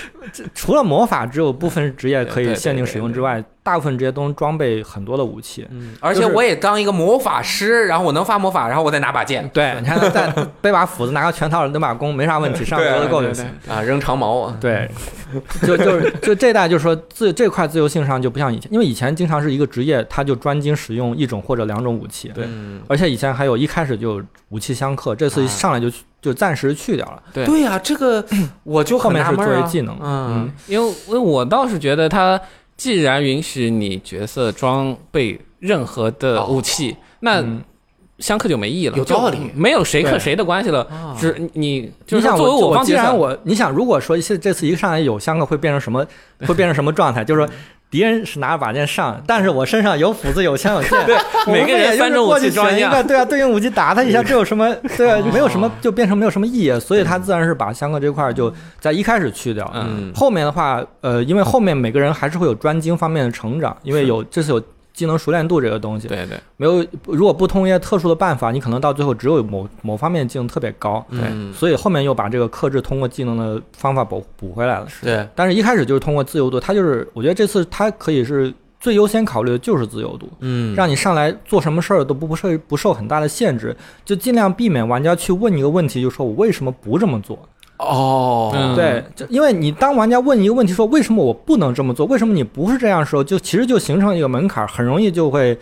[0.54, 5.66] 除了魔法只有部分职业可以限定使用之外，大部分职业都能装备很多的武器。
[5.70, 9.48] 嗯，而且我也当一个魔法师，然后我能发魔法，然后我再拿把剑。
[9.50, 13.44] 对， 你看再背把斧子，拿个拳套，扔把弓，没啥问题，上 桌子够就行。
[13.68, 14.56] 啊，扔长矛啊。
[14.60, 14.90] 对，
[15.62, 22.30] 就就是就这代就是说自这块自由性上就不像以前，因为以前经常是一个职业他就专精使用一种或者两种武器。
[22.34, 22.48] 对，
[22.88, 25.90] 而且以前还有一开始就武器相克，这次一上来就。
[26.22, 27.20] 就暂时去掉了。
[27.32, 28.24] 对对呀，这个
[28.62, 29.98] 我就后面是作为技能。
[30.00, 32.40] 嗯，因为因为我倒是觉得，它
[32.82, 37.40] 既然允许你角色装备任何的武器，那
[38.18, 38.98] 相克就没意义了。
[38.98, 40.84] 有道理，没有谁克谁的关系了。
[41.16, 46.04] 是你，你想作为我方，既然我，你想，如果说这这次一上来有相克，会变成什么？
[46.40, 47.24] 会变成什么状态？
[47.24, 47.48] 就是说。
[47.92, 51.14] 敌人是拿着把剑上，但是我身上有斧子、有枪、有剑，对，
[51.46, 54.74] 每个人用着武器装一个，对啊，对应武器打他一下，这有什么？
[54.96, 59.70] 对啊，没有什么，就变成没有什么意义，所以他自然是把香克这块就在一开始去掉。
[59.74, 64.62] 嗯，后面的话，呃，因为后面每个人还是会有专精方面的成长，因为有这次有
[64.92, 66.08] 技能熟练度这个东西。
[66.08, 71.04] 对对，没有，如果不通一些特殊的办法，你可能到最后只有某某方面技能特别高。
[71.10, 71.20] 对，
[71.52, 74.86] 所以后面又把这个克制通过技能的方法补补回来了。
[75.02, 87.38] 对，但是一开始就是通过自由度，它就是我觉得这次它可以是最优先考虑的就是自由度，嗯，让你上来做什么事儿都不不受不受很大的限制，就尽量避免玩家去问你一个问题，就说我为什么不这么做。
[87.82, 95.58] 哦，对，就因为你当玩家问一个问题，说为什么我不能这么做，为什么你不是这样的时候，就其实就形成一个门槛，很容易就会，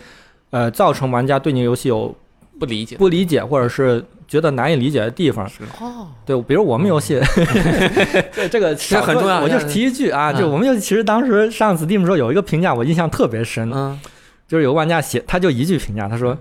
[0.51, 2.15] 呃，造成玩家对你游戏有
[2.59, 5.45] 不理解、不理解，或者是觉得难以理解的地方。
[5.79, 7.19] 哦，对，比如我们游戏，
[8.35, 9.41] 对这个这很重要。
[9.41, 13.99] 我就是提一句啊，就我们游戏其实当时上 Steam 时候有一个评价，我印象特别深，嗯，
[14.47, 16.37] 就是有个玩家写，他就一句评价，他说。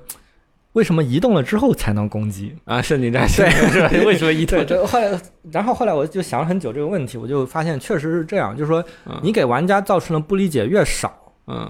[0.73, 2.81] 为什么移动了之后才能攻击啊？
[2.81, 4.65] 圣经战士对，是为什么移动？
[4.65, 8.85] 这后来，然后后来我就想了很久这个问题，我就发现确实是这样，就是说
[9.23, 11.13] 你给玩家造成的不理解越少，
[11.49, 11.69] 嗯，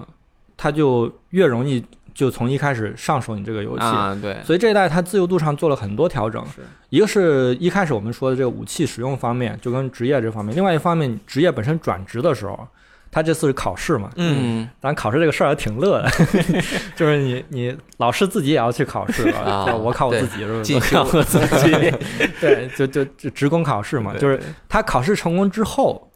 [0.55, 1.83] 他就越容易
[2.13, 4.15] 就从一开始上手你这个游戏啊。
[4.21, 6.45] 对，所以这一代它自由度上做了很多调整，
[6.89, 12.67] 一个是一开始我们说的这个武器使用方面，就跟职业这方面；另外一方面，职业本身转职的时候。
[13.11, 14.09] 他这次是考试嘛？
[14.15, 16.09] 嗯，咱考试这个事儿还挺乐的，
[16.95, 20.79] 就是你你老师自己也要去考试啊，我考我自己是不是？
[20.79, 21.91] 考我自己，
[22.39, 24.39] 对，就就就职工考试嘛，就是
[24.69, 26.10] 他考试成功之后。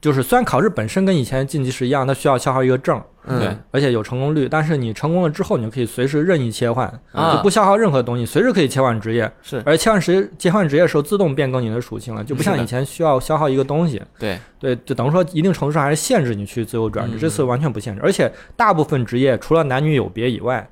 [0.00, 14.38] 就是虽然考试本身跟以前晋级时一样，它需要消耗一个证，对，而且有成功率，但是你成功了之后，你就可以随时任意切换，就不消耗任何东西，随时可以切换职业，是，而切换职切换职业的时候自动变更你的属性了，就不像以前需要消耗一个东西，对。
[14.58, 20.66] 对，就等于说一定程度上还是限制你去自由转职，这次完全不限制，而且大部分职业除了男女有别以外。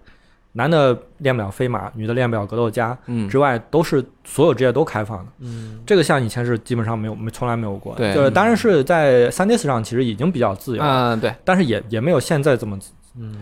[0.57, 12.79] 男的练不了飞马，女的练不了格斗家，嗯，之外都是所有职业都开放的，嗯，这个像以前是基本上没有，没从来没有过，对，就是当然是在三 DS 上其实已经比较自由，嗯，对，但是也也没有现在这么，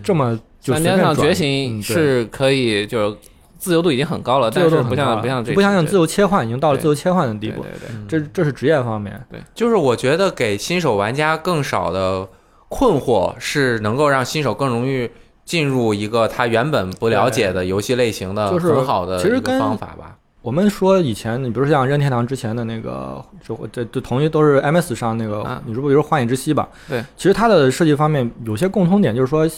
[0.03, 3.17] 这么三 DS 上觉醒是可以，就是
[3.59, 12.27] 自由度已经很高了，但是不像不像这不像像自由切换，已经到了自由切换的地步，对对，这这是职业方面，对，就是我觉得给新手玩家更少的
[12.71, 15.11] 困惑，是能够让新手更容易。
[15.45, 20.17] 进入一个他原本不了解的游戏类型的很好的一个方法吧。
[20.41, 29.49] 我们说以前，你比如像任天堂之前的那个，就这这同一都是 MS 上那个，你如果比如《幻影之息》吧，对，其实它的设计方面有些共通点，就是说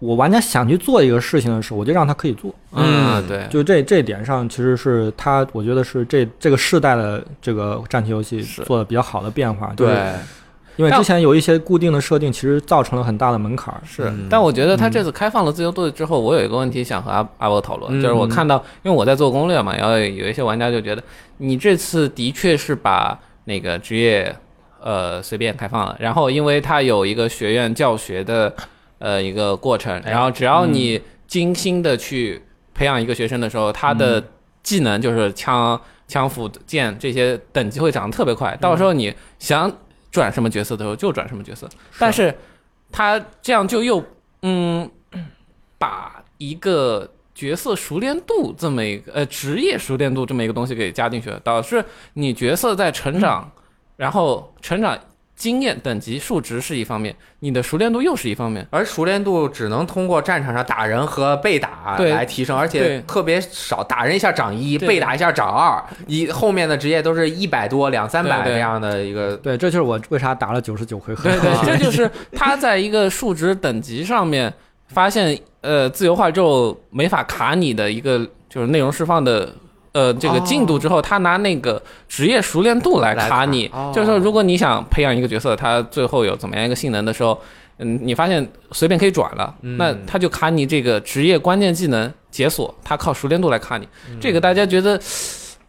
[0.00, 2.54] 我玩家想去做一个事情的时候，我就让他可以做。
[2.72, 9.72] 嗯，对，就这这点上，其实是他，我觉得是这这个世代的这个战棋游戏做的比较好的变化。
[9.74, 10.12] 对。
[10.76, 13.72] 因为之前有一些固定的设定，其实造成了很大的门槛。
[13.86, 21.02] 是，但我觉得他这次开放了自由度之后，我有一个问题想和阿阿波讨论，就是我看到，因为我在做攻略嘛，然后有一些玩家就觉得，
[21.38, 24.34] 你这次的确是把那个职业，
[24.80, 28.52] 呃，随便开放了，然后因为它有一个学院教学的，
[28.98, 32.42] 呃，一个过程，然后只要你精心的去
[32.74, 34.20] 培养一个学生的时候，他的
[34.64, 39.72] 技能就是枪、枪、斧、剑这些等级会涨得特别快，到时候你想。
[40.14, 42.34] 转什么角色的时候就转什么角色，但是。
[42.96, 44.00] 他这样就又
[44.42, 44.88] 嗯，
[45.78, 53.50] 把一个角色熟练度这么一个呃职业熟练度这么一个东西给加进去了，导致你角色在成长，
[53.96, 54.96] 然后成长。
[55.44, 69.36] 经验等级数值是一方面，你的熟练度又是一方面，而熟练度只能通过战场上打人和被打来提升，而且特别少，打人一下涨一，被打一下涨二，一后面的职业都是一百多两三百这样的一个。
[69.36, 71.24] 对，这就是我为啥打了九十九回合。
[71.24, 74.50] 对对， 这就是他在一个数值等级上面
[74.86, 79.52] 发现，呃，自由化之后没法卡你的一个就是内容释放的。
[79.94, 87.40] 呃，这个进度之后，他拿那个职业熟练度来卡你，就是说，如果你想培养一个角色，他最后有怎么样一个性能的时候，
[87.78, 93.88] 嗯，你发现随便可以转了，那他就卡你这个职业关键技能解锁，他靠熟练度来卡你，
[94.20, 95.00] 这个大家觉得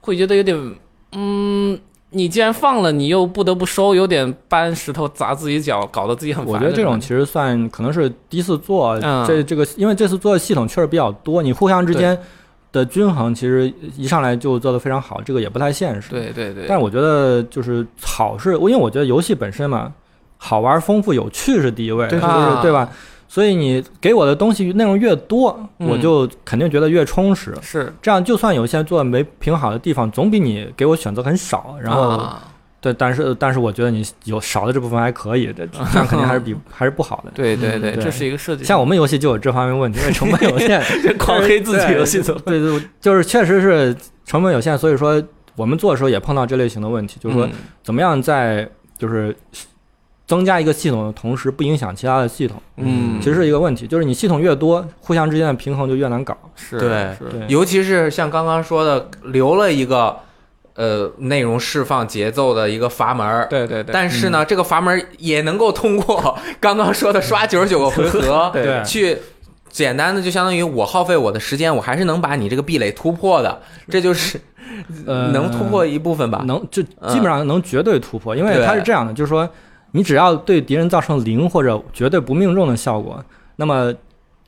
[0.01, 0.75] 会觉得有点，
[1.11, 6.51] 嗯，你既然放了，你又不得不收，有点搬石头砸自己脚，搞得自己很烦。
[6.55, 12.17] 我觉得这种其实算可能是第一次做这这个，因为这次做的系统确实比较多，你互相之间。
[12.75, 16.11] 的均衡其实一上来就做得非常好，这个也不太现实。
[16.11, 16.65] 对对对。
[16.67, 19.93] 但我觉得就是好是，因为我觉得游戏本身嘛，
[20.37, 22.25] 好玩、丰富、有趣是第一位，对是
[22.61, 22.89] 对吧？
[23.27, 27.53] 所以你给我的东西内容越多，我就肯定觉得越充实。
[27.61, 32.29] 是这样，就算有些做的没评好的地方，总比你给我选择很少，然后。
[32.85, 37.31] 对，但是但是我觉得你有少的这部分还可以， 这这样肯定还是比还是不好的。
[37.33, 38.63] 对对对，这是一个设计。
[38.63, 40.79] 像我们游戏就有这方面问题，因为成本有限，
[41.17, 42.41] 狂黑自己游戏怎么？
[42.45, 45.19] 对对，就是确实是成本有限，所以说
[45.55, 47.49] 我们做的时候也碰到这类型的问题，就是说
[47.81, 48.69] 怎么样在
[48.99, 49.35] 就是
[50.27, 56.37] 增加一个系统的同时不影响其他的系统，嗯，其实是一个问题，就是你系统越多，互相之间的平衡就越难搞。
[56.55, 60.17] 是，对，对，尤其是像刚刚说的，留了一个
[60.75, 63.91] 呃内容释放节奏的一个阀门，对对对。
[63.93, 69.17] 但是呢，这个阀门也能够通过 刚刚说的刷九十九个回合， 对，去
[69.69, 74.39] 简单的就相当于我耗费我的时间，我还是能把你这个壁垒突破的，这就是
[75.05, 79.49] 呃能突破一部分吧，能就基本上能绝对突破，因为它是这样的，就是说。
[79.91, 83.23] 你只要对敌人造成零或者绝对不命中的效果，
[83.55, 83.93] 那么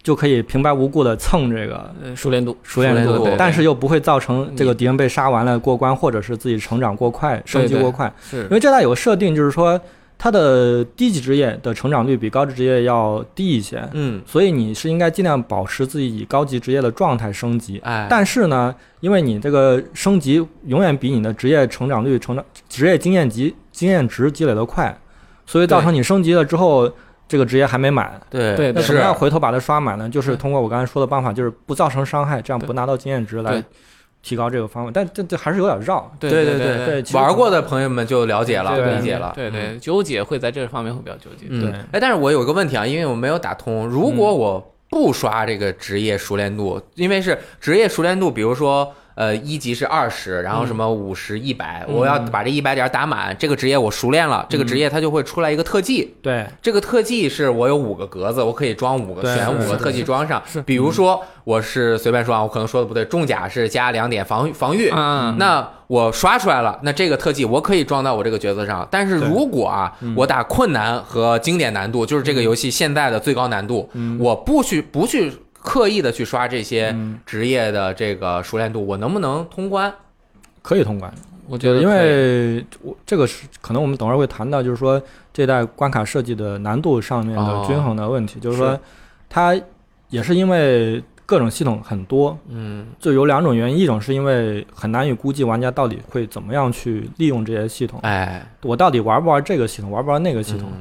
[0.03, 8.11] 就可以平白无故的蹭这个熟练度，熟练度，但是又不会造成这个敌人被杀完了过关，或者是自己成长过快、升级过快。
[8.29, 9.79] 是因为这代有个设定，就是说
[10.17, 13.83] 它的低级职业的成长率比高级职业要低一些。
[13.91, 17.79] 嗯，所以你是应该尽量保持自己以高级职业的状态升级。
[17.83, 24.97] 哎，但是呢，因为你这个升级永远比你的职业成长率、成长职业经验级经验值积累的快。
[25.49, 26.91] 所以造成你升级了之后，
[27.27, 28.19] 这个职业还没满。
[28.29, 30.09] 对对，那怎么样回头把它刷满呢？
[30.09, 33.63] 就是通过我刚才说的办法，就是不造成伤害，这样不拿到经验值来
[34.21, 34.91] 提高这个方法。
[34.93, 36.11] 但这这还是有点绕。
[36.19, 39.33] 对对对对，玩过的朋友们就了解了，理解了。
[39.35, 41.47] 对对，纠结会在这方面会比较纠结。
[41.47, 43.87] 对，哎，但是我有一个问题啊，因为我没有打通。
[43.87, 48.93] 如果我不刷这个职业熟练度，因为是职业熟练度，比如说。
[49.17, 56.13] 呃，一级是二十，然后什么五十、一百，我要把这一百点打满，这个职业我熟练了，这个职业它就会出来一个特技。
[56.21, 60.39] 对，这个特技是我有五个格子，我可以装五个，选五个特技装上。
[60.45, 68.87] 是，比如说我是随便说啊，我可能说的不对，重甲是加两点防防御，那我刷出来了，那这个特技我可以装到我这个角色上。
[68.91, 73.89] 但是如果啊，我打困难和经典难度，就是这个游戏现在的最高难度，
[74.19, 75.33] 我不去不去。
[75.67, 76.95] 刻意的去刷这些
[77.25, 79.93] 职业的这个熟练度，我能不能通关？
[80.61, 81.13] 可以通关，
[81.45, 85.01] 我觉得，因为我这个是可能我们等会儿会谈到，就是说
[85.33, 88.79] 这代关卡设计的难度上面的均衡的问题，就是说
[89.27, 89.59] 它
[90.07, 100.71] 也是因为各种系统很多，嗯，就有两种原因，一种是因为很难以估计玩家到底会怎么样去利用这些系统，哎，我到底玩不玩这个系统，玩不玩那个系统，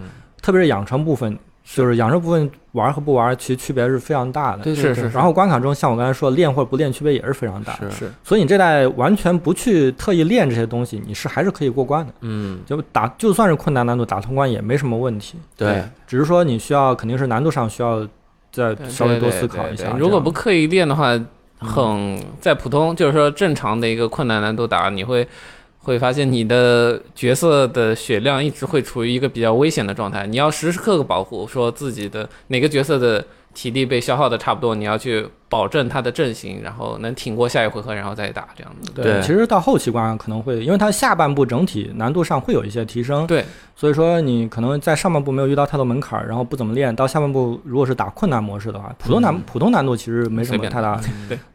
[0.40, 1.36] 特别是养成部分。
[1.68, 4.62] 就是养生部分玩和不玩，其实区别是非常大的。
[4.62, 5.08] 对是是。
[5.08, 7.74] 然后关卡中，像我刚才说，练或者不练区别也是非常大。
[7.74, 8.12] 是是。
[8.22, 12.12] 所以你这代完全不去特意练这些东西，你是还是可以过关的。
[12.20, 12.60] 嗯。
[12.64, 15.36] 就打就算是困难难度打通关也没什么问题。
[15.56, 15.82] 对。
[16.06, 18.06] 只是说你需要肯定是难度上需要
[18.52, 19.90] 再稍微多思考一下。
[19.98, 21.20] 如果不刻意练的话，
[21.58, 25.26] 很在普通就是说正常的一个困难难度打，你会。
[25.86, 33.24] 会发现你的角色的血量一直会处于一个比较危险的状态，你要时时刻刻保护，说自己的哪个角色的
[33.56, 38.92] 体力被消耗的差不多，你要去保证他的阵型，然后能挺过下一回合，然后再打这样子。
[38.92, 43.26] 对，其实到后期关可能会，因为它下半部整体难度上会有一些提升。
[43.26, 43.42] 对，
[43.74, 51.00] 所以说你可能在上半部没有遇到太多门槛，然后不怎么练，到下半部如果是打困难模式的话，普通难普通难度其实没什么太大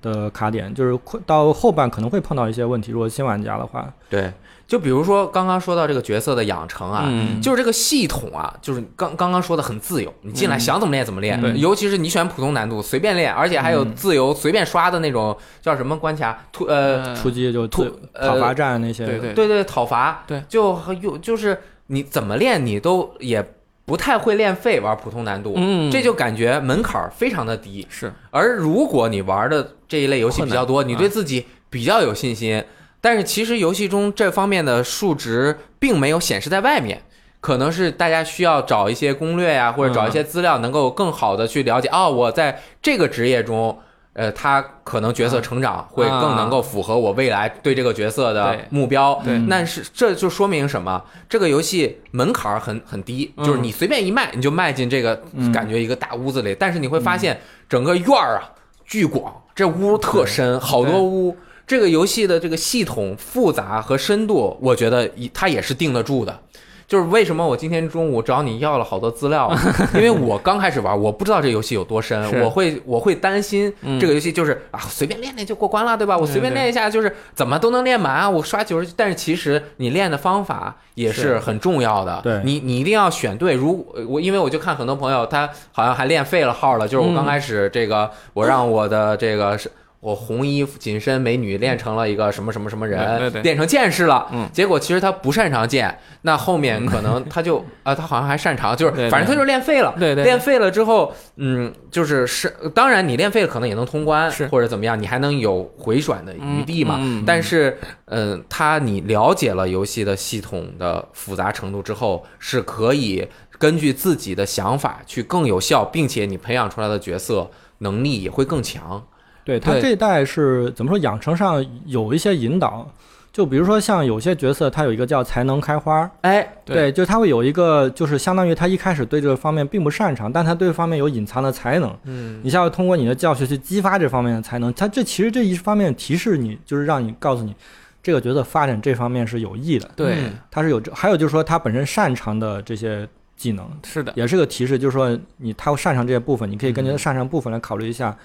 [0.01, 3.87] 的卡点，就是困到后半可能会碰到一些问题，如果新玩家的话。
[4.09, 4.33] 对。
[4.71, 7.11] 就比如说刚刚说到这个角色的养成啊，
[7.41, 20.41] 就是这个系统啊，就是刚刚刚说的很自由，你进来想怎么练怎么练，尤其是你选普通难度随便练，而且还有自由随便刷的那种叫什么关卡突呃出击就突讨伐战那些，对对对对讨伐，对。
[20.47, 23.45] 就又就是你怎么练你都也
[23.83, 28.09] 不太会练废玩普通难度，嗯，这就感觉门槛非常的低，是。
[28.29, 32.63] 而如果你玩的这一类游戏比较多，你对自己比较有信心。
[33.01, 37.01] 但是其实游戏中这方面的数值并没有显示在外面，
[37.39, 41.89] 可能是大家需要找一些攻略呀，或者找一些资料，能够更好的去了解。
[41.91, 43.75] 哦，我在这个职业中，
[44.13, 49.19] 呃，他可能角色成长会更能够符合我未来对这个角色的目标。
[49.25, 51.03] 对，但是这就说明什么？
[51.27, 55.19] 这个游戏门槛很很低，就是你随便一迈，你就迈进这个
[55.51, 56.55] 感觉一个大屋子里。
[56.59, 58.51] 但是你会发现整个院儿啊
[58.85, 61.35] 巨广，这屋特深，好多屋。
[61.71, 66.37] 这个游戏的这个系统复杂和深度，我觉得它也是定得住的。
[66.85, 69.49] 就是为什么我今天中午找你要了好多资料，
[69.95, 76.17] 因为我刚开始玩，我不知道这游戏有多深，我会我会担心这个游戏就是啊随便练练就过关了，对吧？
[76.17, 78.91] 我随便练一下就是怎么都能练满啊，我刷九十。
[78.93, 83.53] 但是其实你练的方法也是很重要的，对，你你一定要选对。
[83.53, 89.71] 如我因为我就看很多朋友他好像还练废了号了，就是我刚开始这个我让我的这个是。
[90.01, 94.27] 我红衣服紧身美女练成了一个什么什么什么人，练成剑士了。
[94.33, 99.93] 嗯，结果其实他不擅长剑，那后面可能他就 啊，他好像还擅长，就是反正他就练废了。
[99.99, 106.97] 对对，练废了之后，嗯，就是是，当然你练废了可能也能通关，是或者怎么样，你还能有回转的余地嘛。
[106.99, 113.27] 嗯，但是，嗯，他你了解了游戏的系统的复杂程度之后，是可以
[113.59, 119.05] 根据自己的想法去更有效，并且你培养出来的角色能力也会更强。
[119.43, 120.97] 对他这一代是怎么说？
[120.99, 122.87] 养成上有一些引导，
[123.31, 134.71] 就比如说像有些角色，他有一个叫才能开花，哎，对，就他会有一个，就是相当于他一开始对这个方面并不擅长，但他对方面有隐藏的才能，嗯，你需要通过你的教学去激发这方面的才能。
[134.73, 137.55] 他这其实这一方面提示你，就是让你告诉你，
[138.03, 139.89] 这个角色发展这方面是有益的。
[139.95, 140.17] 对，
[140.51, 148.15] 他是有这，还有就是说他本身擅长的这些技能，是的，也是个提示，就是说你他擅长这些部分，你可以根据他擅长部分来考虑一下。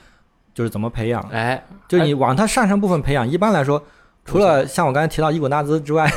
[0.57, 1.23] 就是怎么培养？
[1.31, 3.29] 哎，就你往他擅长部分培养。
[3.29, 3.83] 一般来说，
[4.25, 6.11] 除了像我刚才提到伊古纳兹之外，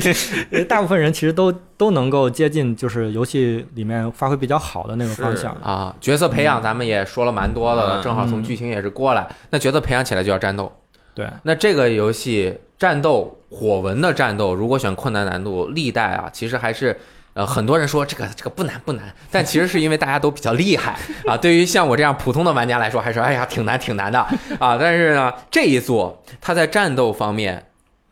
[0.68, 5.96] 大部分人其实都都能够接近，就是游戏里面发挥比较好的那个方向啊。
[6.02, 9.26] 角色培养咱们也说了蛮多的了，正好从剧情也是过来。
[9.48, 10.70] 那角色培养起来就要战斗。
[11.14, 16.94] 对，那这个游戏战斗火纹的战斗，如果选困难难度，历代啊，其实还是。
[17.38, 21.36] 呃，很多人说这个这个不难不难，但其实是因为大家都比较厉害啊。
[21.36, 24.18] 对于像我这样普通的玩家来说，还是哎呀挺难挺难的
[24.58, 24.76] 啊。
[24.76, 27.64] 但是呢，这一座它在战斗方面，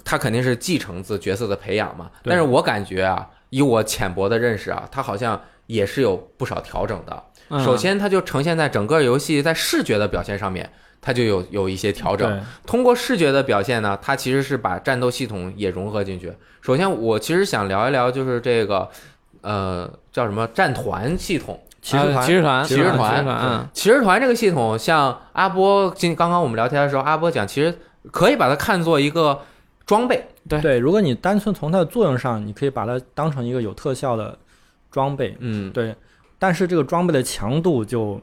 [0.04, 2.08] 它肯定是继承自角色的培养嘛。
[2.22, 7.20] 但是我感觉啊，以我浅薄的认识啊，它好像也是有不少调整的。
[7.64, 10.70] 首先，它就呈现在整个游戏在视觉的表现上面，
[11.00, 12.40] 它就有有一些调整。
[12.64, 16.32] 通过视觉的表现呢，它其实是把战斗系统也融合进去。
[16.60, 18.88] 首先，我其实想聊一聊，就是这个。
[19.46, 21.60] 呃，叫什么战团系统？
[21.80, 27.72] 骑士团，骑士团，骑士团，嗯，骑士团这个系统，像阿波今刚刚我们聊天的时候，阿波讲，其实
[28.10, 29.38] 可以把它看作一个
[29.86, 30.26] 装备。
[30.48, 34.36] 对对，如果你单纯从它的作用上，你可以把它当成一个有特效的
[34.90, 35.36] 装备。
[35.38, 35.94] 嗯，对。
[36.40, 38.20] 但是这个装备的强度就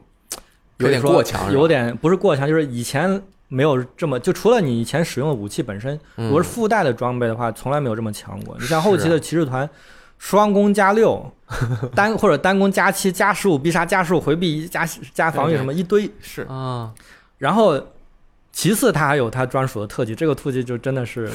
[0.80, 8.58] 有点过强，有点不是过强，就是以前没有这么，就除了你以前使用的武器本身，如果是附带的装备的话，从来没有这么强过。
[8.60, 9.70] 你像后期的骑士团。
[10.26, 11.22] 双攻加六，
[11.94, 16.44] 单或者单攻加七加十五必杀加十五回避加加防御什么一堆是。
[16.44, 16.94] 啊，
[17.40, 17.78] 然后
[18.54, 21.30] 其次他还有他专属的特技，这个突击就真的是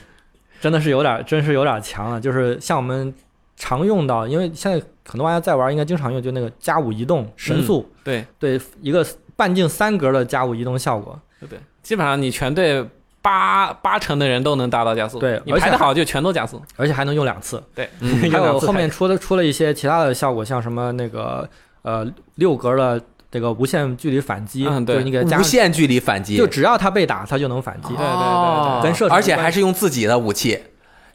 [0.60, 3.12] 真的是有点真是有点强了，就是像我们
[3.56, 8.22] 常用到，因为现在很多玩家在玩，应该经常用就那个加五移动神速，对。
[8.38, 12.86] 对，一个半径三格的加五移动效果，对对，基本上你全队。
[13.26, 17.90] 八八成的人都能达到加速，对，你排的好就全都加速，而且还能用两次，对，
[18.30, 21.48] 还有后面出的出了一些其他的效果，像什么那个
[21.82, 22.06] 呃
[22.36, 30.62] 六格的这个无限距离反击，嗯，对，你给无限距离反击，就只要他被打，他就能反击，对对对对，跟射，而且还是用自己的武器。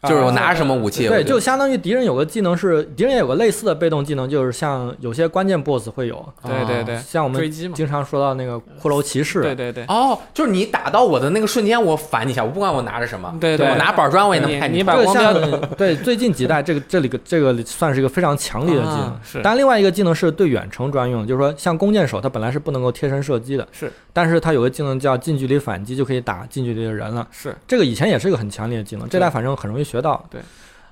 [0.09, 1.07] 就是我拿什么武器？
[1.07, 6.27] 对，就相当于敌人有个技能是，敌人也有个类似的被动技能，就是像有些关键 BOSS 会有。
[6.43, 9.41] 对对对，像我们经常说到那个骷髅骑士。
[9.41, 9.85] 对对对。
[9.87, 13.31] 哦，就是你打到我的那个瞬间，我反你一下，我不管我拿着什么。
[13.39, 13.69] 对对。
[13.69, 14.81] 我拿板砖我也能拍你。
[14.81, 15.33] 把光标。
[15.77, 19.19] 对，最近几代这个这里个这个算是一个非常强力的技能。
[19.23, 19.39] 是。
[19.43, 23.67] 但另外一个技能是对远程专用，就是说像弓箭手，他本来是不能够贴身射击的。
[23.71, 23.91] 是。
[24.11, 27.27] 但是他有个技能叫近距离反击，就可以打近距离的人了。
[27.29, 27.55] 是。
[27.67, 30.23] 这个以前也是一个很强烈的技能，这代反正很容易学到。
[30.29, 30.39] 对。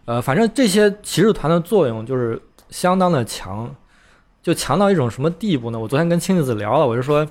[0.05, 2.41] 呃，反正这些骑士团的作用就是
[2.71, 3.69] 相当的强，
[4.41, 5.77] 就强到一种什么地步呢？
[5.77, 7.23] 我昨天跟青子聊了，我就说，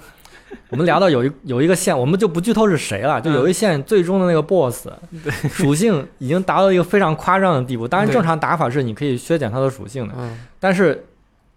[0.71, 4.91] 我们聊到有一 有一个线，我们就不剧透是谁了，就有一线最终的那个 BOSS
[5.51, 7.89] 属性已经达到一个非常夸张的地步。
[7.89, 10.15] 当然，正常打法是你可以削减它的属性的，
[10.61, 11.05] 但是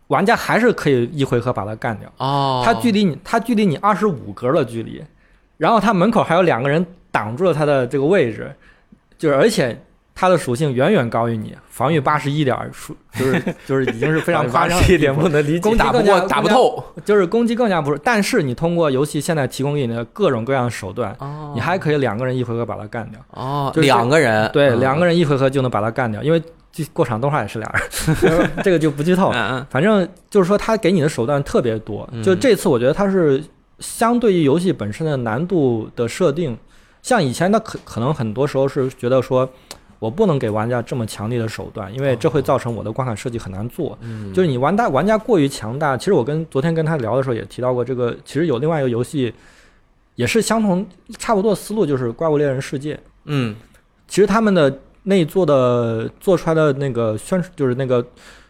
[0.08, 2.12] 玩家还是可以一回合把它干掉。
[2.18, 5.04] 哦，它距离你，它距离你二十五格的距离，
[5.58, 8.52] 然后它门口还有两个人挡住了它的这个位置，
[9.20, 9.80] 就是而且。
[10.14, 15.60] 它的属性远远高于你，防御八十一点，属 就是就是已经是非常 夸张一点，不能理解。
[15.60, 18.00] 攻击打不过，打不透，就是攻击更加不是。
[18.04, 21.16] 但是你通过游戏现在提供给你的各种各样的手段，
[21.56, 23.20] 你还可以两个人一回合把它干掉。
[23.32, 26.42] 哦，两个人，对，两个人一回合就能把它干掉，因为
[26.94, 27.74] 过场动画也是俩
[28.22, 29.32] 人， 这个就不剧透。
[29.70, 32.08] 反正就是说，他给你的手段特别多。
[32.24, 33.44] 就这次，我觉得他是
[33.80, 36.56] 相对于游戏本身的难度的设定，
[37.02, 39.50] 像以前的可可能很多时候是觉得说。
[40.02, 43.96] 我不能给玩家这么强力的手段，因为这会造成我的关卡设计很难做。
[44.02, 45.96] 嗯，就是你玩大玩家过于强大。
[45.96, 49.32] 其实我跟昨天跟他聊的时候也提到过，这个其实有另外一个游戏，
[50.16, 50.84] 也是相同
[51.20, 52.96] 差不多思路，就是《怪物猎人世界》。
[53.26, 53.56] 嗯，
[54.08, 58.04] 其实他们的那一做的做出来的那个宣，就是那个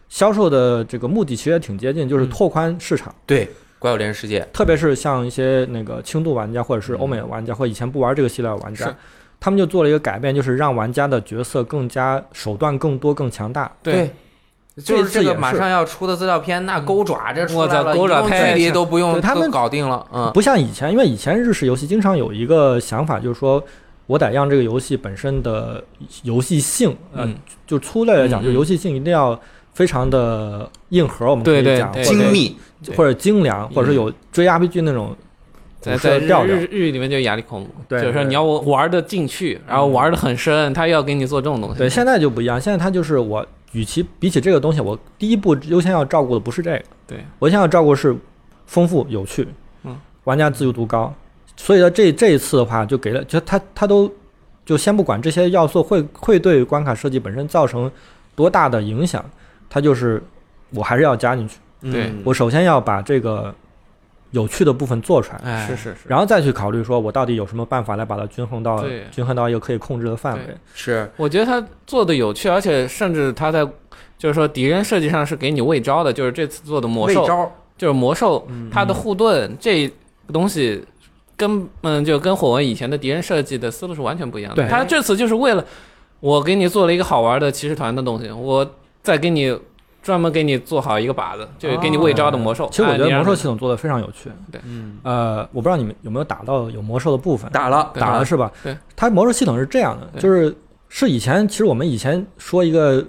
[0.08, 3.14] 销售的这个目的其实也挺接近，就是拓宽市场。
[3.26, 3.46] 对，
[3.78, 8.96] 怪物猎人世界，特别是像一些那个轻度玩家或者是欧美玩家或以前不玩这个系列的玩家，
[9.42, 13.68] 他们就做了一个改变，就是让玩家的角色更加手段更多更强大。
[13.82, 14.08] 对。
[14.82, 20.06] 就是这个马上要出的资料片，那钩爪这出来了，钩爪距离都不用，他们搞定了。
[20.10, 23.62] 嗯，不像以前，因为以前日式游戏经常有一个想法，就是说
[24.06, 25.84] 我得让这个游戏本身的
[26.22, 27.34] 游戏性，嗯，
[27.66, 29.38] 就粗略来讲，就游戏性一定要
[29.74, 32.56] 非常的硬核，我们可以讲精密
[32.96, 35.14] 或者精良，或者是有追 RPG 那种。
[35.82, 41.78] 在在日日语里面就压力恐怖，就是说你要玩的进去，然后玩的很深，他要给你做这种东西。
[41.78, 43.46] 对，现在就不一样，现在他就是我。
[43.74, 48.14] 与其比起这个东西，我第一步优先要照顾的不是这个，对我先要照顾是
[48.66, 49.48] 丰富有趣，
[49.84, 51.10] 嗯，玩家自由度高。
[51.56, 54.12] 所以呢，这这一次的话，就给了，就他他都
[54.66, 57.90] 就先不管这些要素会会对关卡设计本身造成
[58.34, 59.24] 多大的影响，
[59.70, 60.22] 他就是
[60.74, 61.56] 我还是要加进去。
[61.90, 63.54] 对我首先要把这个。
[64.32, 70.56] 有趣的部分做出来，是是是，然后再去考虑说，我到底有什么办法来把它均衡到均衡到一个可以控制的范围。
[70.74, 73.62] 是，我觉得他做的有趣，而且甚至他在
[74.18, 79.90] 就是说敌人设计上是给你喂招的，就是这次做的魔兽，就是魔兽它的护盾这
[80.32, 80.82] 东西，
[81.36, 84.66] 根本就跟火纹以前的敌人设计的思路是完全不一样的。
[84.68, 85.64] 他这次就是为了
[86.20, 88.68] 我给你做了一个好玩的骑士团的东西，我
[89.02, 89.58] 再给你。
[90.02, 92.68] 专门给你做好一个靶子，就给你喂招的魔兽。
[92.70, 94.30] 其实我觉得魔兽系统做的非常有趣。
[94.50, 97.50] 对，嗯，呃，我不知道你们有没有打到有魔兽的部分。
[97.52, 98.50] 打了，打了是吧？
[98.62, 98.76] 对。
[98.96, 100.54] 它魔兽系统是这样的，就是
[100.88, 103.04] 是以前其实我们以前说一个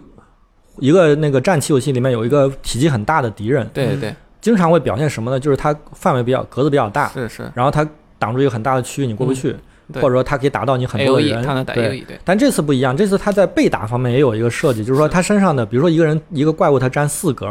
[0.77, 3.67] 一个那个战棋游戏里面有一个体积很大的敌人。
[3.73, 4.15] 对对。
[4.39, 5.39] 经常会表现什么呢？
[5.39, 7.07] 就是它范围比较格子比较大。
[7.09, 7.51] 是是。
[7.55, 7.87] 然后它
[8.19, 9.55] 挡住一个很大的区域，你过不去。
[10.01, 11.43] 或者说它可以打到你很多人，
[11.75, 17.47] 对，但这次不一样，这次它在被打方面也有一个设计，就是说它身上的，比如说一个人一个怪物，它占四格，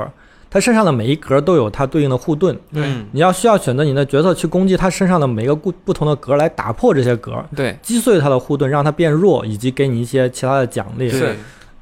[0.50, 11.36] 他身上的每一格都有它对应的护盾，对，你要需要选择你的角色去攻击他身上的每个不不同的格来打破这些格，对，击碎他的护盾，让它变弱，以及给你一些其他的奖励，是，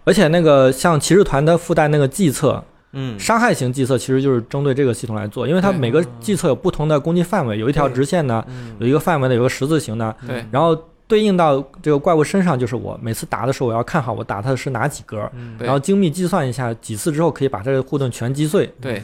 [0.05, 2.63] 而且那个像骑士团它附带那个计策。
[2.93, 8.45] 嗯，伤害型计策其实就是针对这个系统来做，因为它每个计策有不同的攻击范围，有一条直线的，
[8.79, 10.17] 有一个范围的，有个十字形的。
[10.27, 10.77] 对，然后
[11.07, 18.73] 对应到这个怪物身上，就是我每次打的时候，我要看好我打它的是哪几格，然后精密计算一下几次之后可以把这个护盾全击碎。
[18.81, 19.03] 对。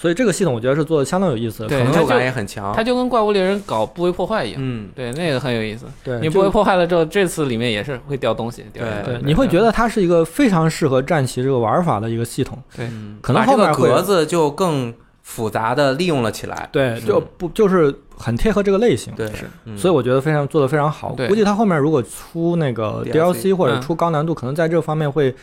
[0.00, 2.72] 所以这个系统我觉得是做的相当有意思，对，成就感也很强。
[2.74, 5.84] 它就跟怪物猎人搞部位破坏一样，嗯，对，那个很有意思。
[6.02, 8.64] 对，你部位破坏了之后，这次里面也是会掉东西。
[8.72, 12.58] 对对，你会觉得它是一个非常适合战棋这个玩法的一个系统。
[12.74, 12.88] 对，
[13.20, 16.66] 可能后面格子就更复杂的利用了起来。
[16.72, 19.12] 对，就不就是很贴合这个类型。
[19.14, 19.76] 对，是。
[19.76, 21.14] 所以我觉得非常做的非常好。
[21.28, 25.34] 估计它后面如果出那个 DLC 或者出高难度，可能在这方面会。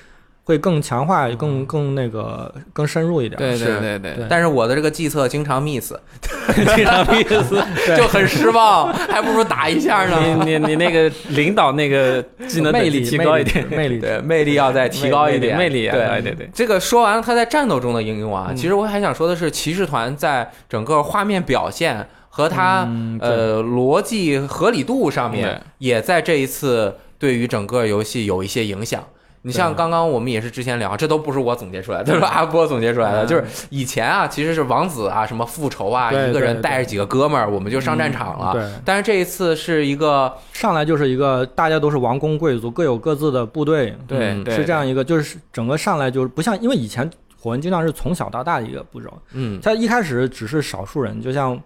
[0.48, 3.38] 会更强化，更更那个更深入一点。
[3.38, 4.26] 对对对对。
[4.30, 5.94] 但是我的这个计策经常 miss，
[6.74, 7.54] 经常 miss，
[7.98, 10.18] 就很失望， 还不如打一下呢。
[10.46, 16.22] 你你你那个领导那个技能魅力提高一点，魅力对魅力要再提高一点，魅力对。
[16.22, 16.50] 对对。
[16.54, 22.88] 这个说完了，他在战斗中的应用啊，其实我还想说的是，骑士团在整个画面表现和它
[23.20, 29.04] 呃逻辑合理度上面，也在这一次对于整个游戏有一些影响。
[29.44, 33.26] 你像刚刚我们也是之前聊，这都不是我总结出来的，都是阿波总结出来的。
[33.26, 38.54] 就是以前啊，其实是王子啊，什么复仇啊，一个人带着几个哥们儿，我们就上战场了。
[38.54, 38.70] 对。
[38.84, 43.96] 但是这一次是一个上来就是一个大家都是王公贵族，各有各自的部队。
[44.08, 47.10] 对，是这样一个，就是整个上来就是不像，因为以前
[47.40, 49.12] 火纹经常是从小到大的一个步骤。
[49.34, 49.60] 嗯。
[49.62, 51.58] 他一开始只是少数人，就像。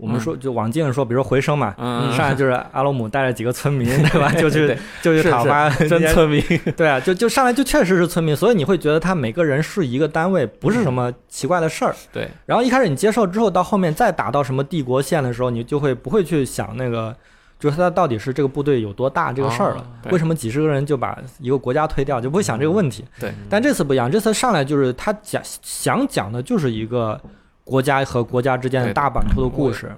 [0.00, 1.74] 我们说，就往近说，比如说回声嘛，
[2.16, 4.32] 上来就是阿罗姆带着几个村民， 对吧？
[4.32, 6.42] 就去就去讨伐真村民，
[6.76, 11.94] 对啊，就就上来就确实是村民，所以你会觉得他每个人是一个单位，不是什么奇怪的事儿。
[12.12, 12.28] 对。
[12.46, 17.14] 然后一开始你接受之后，到后面再打到什么帝国线的时候，你就会不会去想那个，
[17.58, 19.86] 就是他到底是这个部队有多大这个事儿了？
[20.10, 22.20] 为什么几十个人就把一个国家推掉？
[22.20, 23.04] 就不会想这个问题。
[23.18, 23.32] 对。
[23.48, 27.20] 但这次不一样，这次上来就是他讲想讲的就是一个
[27.64, 29.90] 国家和国家之间的大版图的故事。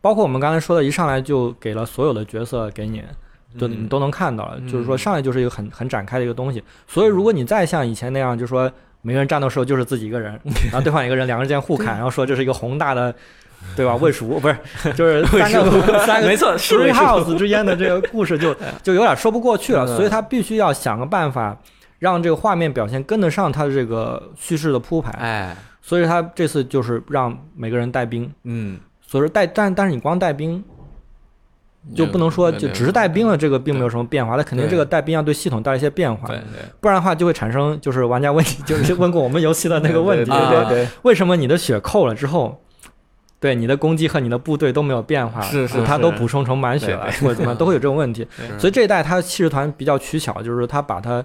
[0.00, 3.02] 包括我们刚才说的，一上来就给了所有的角色给你，
[3.58, 4.58] 就你都能看到了。
[4.60, 6.62] 就是说上来就是一个很很展开的一个东西。
[6.86, 8.70] 所以如果你再像以前那样，就说
[9.02, 10.32] 每个人战斗时候就是自己一个人，
[10.70, 13.14] 然后对方一个人两个人之间互砍，然后说这是一个宏大的，
[13.76, 13.94] 对吧？
[13.96, 14.56] 魏蜀不是，
[14.94, 19.86] 就是三个 三个没错，Three House 之间的这个故事就 就有点说不过去了。
[19.86, 21.54] 所以他必须要想个办法，
[21.98, 25.10] 让这个画面表现跟得上他的这个叙事的铺排。
[25.12, 28.78] 哎，所以他这次就是让每个人带兵，嗯。
[29.02, 30.62] 所以说带，但但是你光带兵，
[31.96, 34.36] 就不能说就只是带兵了，这个并没有什么变化。
[34.36, 36.28] 那肯定这个带兵要对系统带一些变化，
[36.80, 42.62] 不然的话就会产生就是玩家问题， 就是问过我们游戏的那个问题，对对对，为什么你的血扣了之后，
[43.40, 48.24] 对你的攻击和你的部队都没有变化，是是，它都补充成满血了，或者怎么都会有这种问题。
[48.60, 51.24] 所以这一代他骑士团比较取巧，就是他把它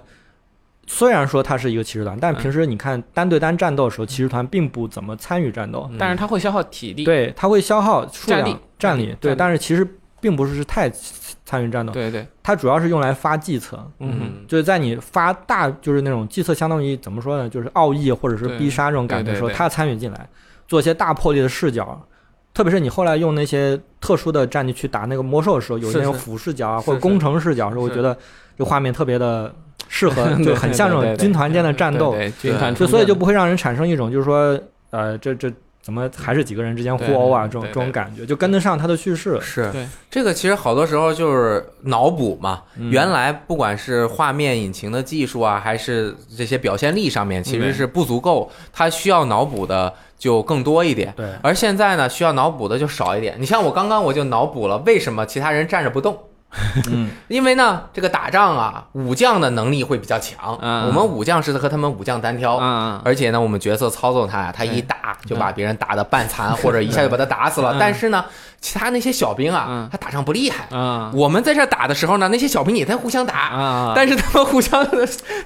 [0.86, 9.86] 虽然说它是一个骑士团，但平时你看单对单战斗的时候，骑士团并不怎么参与战斗，但是它会消耗体力，对，它会消耗数量战力，对，但是其实
[10.20, 10.90] 并不是太
[11.44, 20.28] 参与战斗，对对，它主要是用来发计策，嗯，就是在你发大就是那种计策，相当于怎么说呢，就是奥义或者是必杀这种感觉的时候，他参与进来。
[20.68, 22.04] 做一些大破力的视角，
[22.56, 28.16] 特别是你后来用那些特殊的战绩去打那个魔兽的时候，有那种俯视角啊或者攻城视角时候，我觉得
[28.56, 29.54] 这画面特别的
[29.88, 34.58] 适合， 就很像这种军团间的战斗，军团，就所以就不会让人产生一种就是说，
[34.88, 35.52] 呃，这这。
[35.86, 37.46] 怎么还是几个人之间互殴啊？
[37.46, 39.40] 这种这种感觉就跟得上他的叙事。
[39.40, 39.70] 是，
[40.10, 42.64] 这个其实好多时候就是脑补嘛。
[42.90, 51.14] 原来不管是画面引擎的技术啊，还是这些表现力上面，其实是不足够，它需要脑补的就更多一点。
[51.16, 53.36] 对，而现在呢，需要脑补的就少一点。
[53.38, 56.18] 你像我刚刚我就脑补了，为什么其他人站着不动？
[56.90, 60.58] 嗯，因为呢，这个打仗啊，武将的能力会比较强。
[60.60, 62.58] 嗯，我们武将是和他们武将单挑。
[62.58, 67.76] 嗯，而且呢，我们角色操纵他呀，他一打就把别人打的半残，或者一下就把他打死了。
[67.78, 68.24] 但是呢。
[68.66, 71.08] 其他那些小兵啊，他打仗不厉害啊。
[71.14, 74.84] 我们在这打的时候呢，那些小兵也在互相打啊，但是他们互相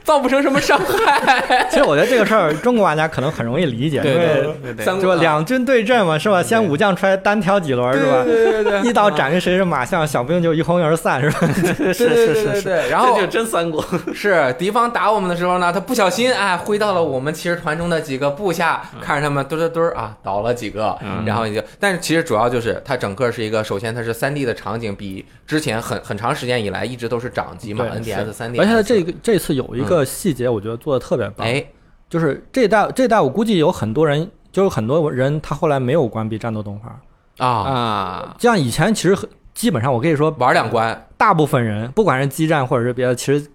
[0.03, 1.67] 造不成什么伤害。
[1.69, 5.15] 其实我觉得这个事儿，中国玩家可能很容易理解，因为是吧？
[5.17, 6.43] 两军对阵嘛，是吧？
[6.43, 8.25] 先武将出来单挑几轮，是吧？
[8.25, 11.47] 对对对，一刀斩谁是马相，小兵就一哄而散，是吧？
[11.93, 12.89] 是是是是。
[12.89, 13.85] 然后这就真三国。
[14.15, 23.81] 是敌方打我们的时候呢，他不小心哎挥到了我们骑士团中的几个部下，看着他们墩墩墩啊倒了几个，然后就，但是其实主要就是他整个是一个首。
[23.81, 28.59] 先，它是三 D 的场景，比之前很很长时间以来一直都是掌机嘛，NDS 三 D。
[28.59, 31.47] 而且它这个这次有一个细节，我觉得做的特别棒。
[31.47, 31.65] 哎，
[32.11, 37.01] 就是这代这代，我估计有很多人，就是很多人他后来没有关闭战斗动画
[37.39, 38.37] 啊啊。
[38.39, 39.17] 像以前其实
[39.55, 43.47] 基本上，我可以说玩两关，大部分人不管是激战或者是别的，其实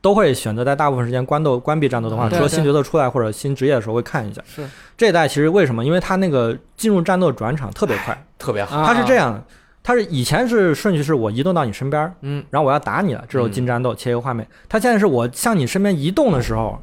[0.00, 4.42] 都会选择在大部分时间关斗关闭战斗动画，除了新角色出来或者新职业的时候会看一下。
[4.46, 5.84] 是这一代其实为什么？
[5.84, 8.84] 因为它那个进入战斗转场特别快，特别好。
[8.84, 9.42] 它是这样的。
[9.82, 14.46] 它是以前是顺序是我移动到你身边，嗯，然后我要打你了，这时候进战斗切一个画面。
[14.68, 16.78] 它现在是我向你身边移动的时候，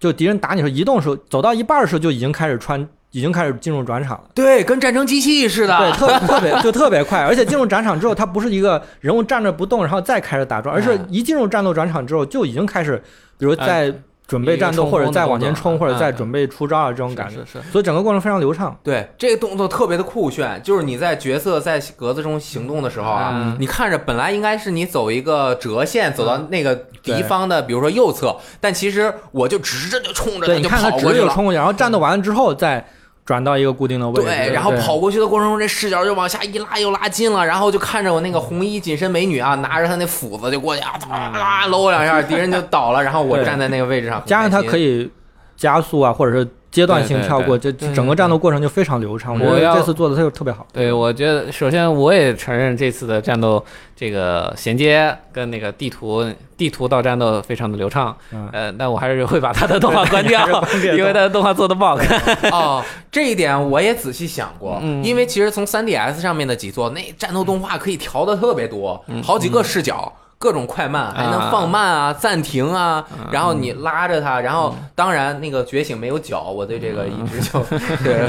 [0.00, 4.24] 就敌人打你时候移动的时候，走到一半的时候就已经开始穿，已经开始进入转场了。
[4.34, 13.00] 对，跟战争机器似的，对，特特别就特别快，而且进入转场之后，它不是一个人物站着不动，然后再开始打转，而是一进入战斗转场之后就已经开始，
[13.38, 13.94] 比如在。
[14.24, 18.74] 准备战斗，或者再往前冲，或者再准备出招啊，这种感觉，是所以整个过程非常流畅。
[18.82, 32.82] 对，这个动作特别的酷炫，就是你在角色在格子中行动的时候啊，你看着本来应该是你走一个折线走到那个敌方的，比如说右侧，但其实我就直着就冲着你就跑过去了，冲过去，然后战斗完了之后再。
[33.24, 45.10] 转到一个固定的位置，对，然后跑过去的过程中，这视角就往下一拉，又拉近了，然后就看着我那个红衣紧身美女啊，拿着她那斧子就过去啊，啊，搂我两下，敌人就倒了，然后我站在那个位置上，加上它可以
[45.56, 46.48] 加速啊，或者是。
[46.72, 49.38] 阶段性跳过，这整个战斗过程就非常流畅。
[49.38, 50.66] 我觉得这次做的它就特别好。
[50.72, 53.62] 对，我觉得首先我也承认这次的战斗
[53.94, 56.24] 这个衔接跟那个地图
[56.56, 58.16] 地图到战斗非常的流畅。
[58.52, 60.46] 呃，但我还是会把它的动画关掉，
[60.96, 62.18] 因为它的动画做的不好看。
[62.50, 70.10] 哦，这一点我也仔细想过，因为其实从 3DS 上面的几座那战斗动画可以调的特别多，好几个视角。
[70.42, 77.60] 各种快慢还能放慢啊，暂停啊，然后你拉着它，然后当然那个觉醒没有脚，我对这个一直就
[78.02, 78.26] 对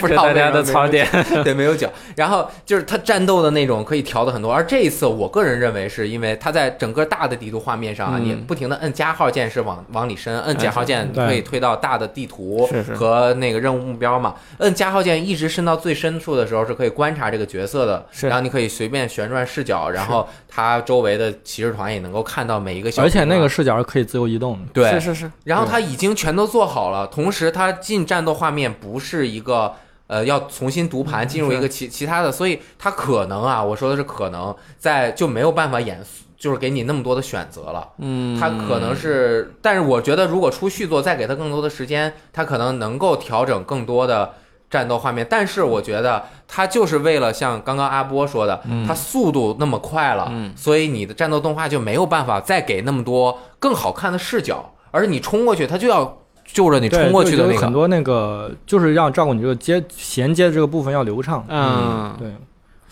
[0.00, 1.06] 不知道大家的槽点，
[1.44, 12.66] 对没有脚，然后就是它战斗的那种可以调的很多，而这一次我个人认为是因为它在整个大的地图画面上啊，你不停的摁加号键是往往里伸，摁减号键可以推到大的地图
[12.96, 21.30] 和那个任务目标嘛，摁加号键一直伸到最深处的时候是可以观察这个角色的，然后你可以随便旋转视角，然后它周围的。
[21.44, 24.66] 骑士团也能够看到每一个小，而且那个视角是可以自由移动的。
[24.72, 25.32] 对，是是是。
[25.44, 29.74] 然后他已经全都做好了，同时他进战斗画面不是一个
[30.06, 36.00] 呃要重新读盘进入一个其其他的，所以他可能啊，我说的是可能在就没有办法演，
[36.36, 37.88] 就是给你那么多的选择了。
[37.98, 44.34] 嗯，他可能是，但是我觉得如果出续作再给他更多的时间，他可能能够调整更多的。
[44.72, 56.16] 战斗画面，但是我觉得它就是为了像刚刚阿波说的，它速度那么快了，所以你的战斗动画就没有办法再给那么多更好看的视角，而你冲过去，它就要
[56.46, 61.44] 就着你冲过去的那个很多那个，就是要照顾你这个接衔接这个部分要流畅。
[61.48, 62.32] 嗯，对，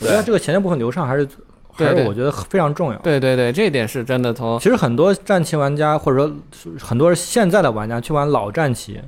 [0.01, 1.27] 我觉得这个衔接部分流畅还是
[1.73, 2.99] 还是我觉得非常重要。
[2.99, 4.35] 对对对，这一点是真的。
[4.35, 6.31] 从其实很多战棋玩家或者说
[6.79, 9.01] 很多现在的玩家去玩老战棋。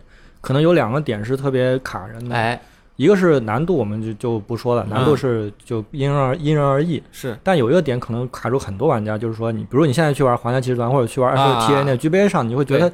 [0.43, 2.61] 可能有两个点是特别卡人的，哎，
[2.97, 7.03] 一个是难度，我们就就不说了，难度是就因人而因人而异。
[7.11, 12.93] 是，但有一个点可能卡住很多玩家，就是说你，比如你现在去玩《皇家骑士团》或者去玩 FTA 那 GBA 上，你会觉得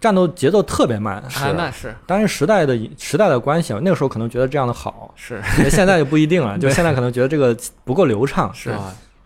[0.00, 1.22] 战斗节奏特别慢。
[1.30, 1.94] 是，那是。
[2.04, 5.12] 但是时代的时代的关系，那个时候可能觉得这样的好。
[5.16, 5.40] 是。
[5.70, 8.52] 现在就不一定了， 就现在可能觉得这个不够流畅。
[8.52, 8.74] 是。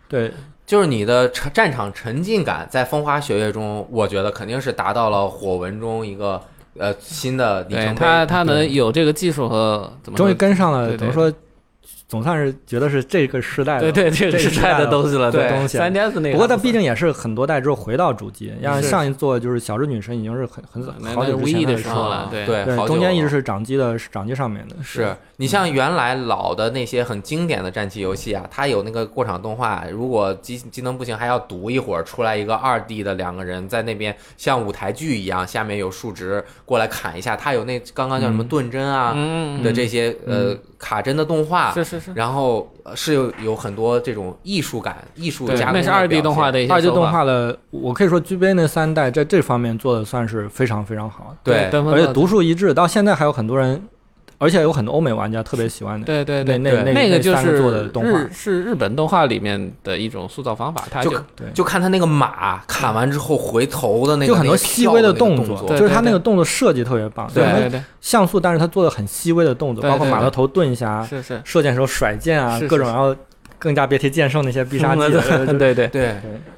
[0.07, 0.31] 对，
[0.65, 6.39] 就是你的战场沉浸感在风花雪月中，我觉得肯定是达到了火纹中一个。
[6.77, 11.31] 呃，新的对他，他能有这个技术和怎么，终于跟上了，怎么说？
[12.13, 15.79] 总算是觉得是这个时代的，对对，这个时代的东西了，对东西。
[15.79, 20.83] 三 DS 那个，不过它毕竟也是很多代之后回到主机，像上一座就是小智女神已经是很很
[21.15, 24.75] 好久之前的时候了，对对，中间一直是掌机的掌机上面的。
[24.83, 39.15] 是你像原来老的那些很经典的战棋游戏啊，它有那个过场动画，如果机机能不行，还要读一会儿，出来一个二 D 的两个人在那边像舞台剧一样，下面有数值过来砍一下，它有那刚刚叫什么盾针啊
[39.63, 40.55] 的这些呃。
[40.83, 45.73] 卡针的动画是是是，然后是有有很多这种艺术感、艺术加工。
[45.73, 51.35] 那是二 D 动画的二 D 动画的，我可以说 GBA 那三代在这方面做的算是非常非常好。
[51.43, 53.81] 对，而且独树一帜，到现在还有很多人。
[54.43, 60.83] 而且有很多欧美玩家特别喜欢的，对对对，那那那个就是做的动画，是日本动画里面的一种塑造方法。
[60.91, 61.17] 他就
[61.53, 67.29] 就看他那个马砍完之后回头的那个，就很多细微的动作，就是他那个动作设计特别棒。
[67.33, 73.15] 对对对，像素，但是他做的很细微的动作，包括马的头顿一下，是是，射箭时候甩箭啊，各种，然后
[73.57, 75.01] 更加别提剑圣那些必杀技，
[75.57, 76.15] 对对 对，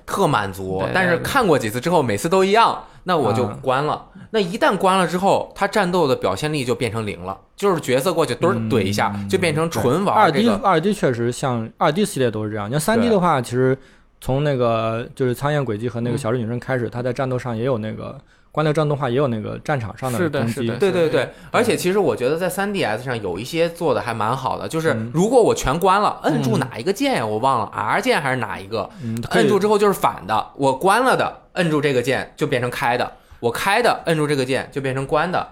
[0.07, 0.83] 特满足。
[0.91, 2.83] 但是看过几次之后，每次都一样。
[3.05, 4.05] 那我就关了。
[4.31, 10.13] 那一旦关了之后，他战斗的表现力就变成零了，就是角色过去墩儿怼一下，就变成纯玩。
[10.13, 12.67] 二 D 二 D 确实像二 D 系列都是这样。
[12.67, 13.77] 你像三 D 的话，其实
[14.19, 18.19] 从那个就是苍焰轨迹和那个小智女神开始，他在战斗上也有那个
[18.55, 20.65] 关掉战动画，也有那个战场上的攻击。
[20.79, 21.29] 对对对。
[21.51, 27.25] 而且其实我觉得在 3DS 上有一些做的还蛮好的，就是如果我全关了，摁住哪一个键呀？
[27.25, 28.89] 我忘了 R 键还是哪一个？
[29.31, 30.51] 摁住之后就是反的。
[30.55, 33.11] 我关了的，摁住这个键就变成开的。
[33.41, 35.45] 我开的，摁住这个键就变成关的，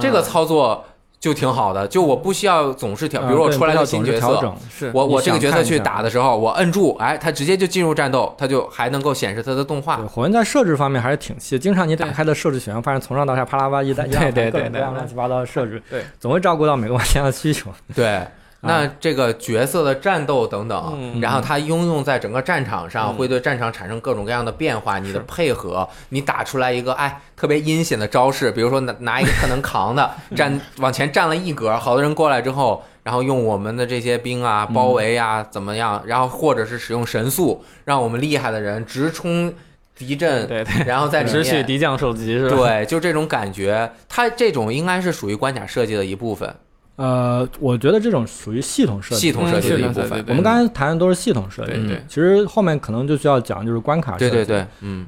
[0.00, 0.84] 这个操作
[1.20, 1.86] 就挺好的。
[1.86, 9.98] 就我不需要总是调，比如我出来个新角色，我我这个角色去打的时候，我摁住，哎，它直接就进入战斗，它就还能够显示它的动画。
[9.98, 17.70] 火焰在设置方面还是挺细，经常你打开的设置选项，发现从上到下啪啦啪一大一对对对乱七八糟的设置，对， 总会照顾到每个玩家的需求。
[17.94, 18.26] 对。
[18.62, 24.98] 那这个角色的战斗等等，然后它应用在整个战场上，会对战场产生各种各样的变化。
[24.98, 36.02] 你的配合，你打出来一个哎特别阴险的招式，比如说拿拿一个特能扛的 站往前站了一格，好多人过来之后，然后用我们的这些兵啊包围啊怎么样？
[36.04, 39.50] 然后或者是使用神速，让我们厉害的人直冲
[39.96, 42.56] 敌阵，对对，然后再直取敌将首级是吧？
[42.56, 46.54] 对，就这种感觉，它这种应该是属于关卡设计的一部分。
[47.00, 50.22] 呃，我觉得这种属于系统设计，系统设计的一部分。
[50.28, 54.30] 我们刚才谈的都是系统设计，对其实后面可能就需要讲就是关卡设计。
[54.30, 55.06] 对对对，嗯。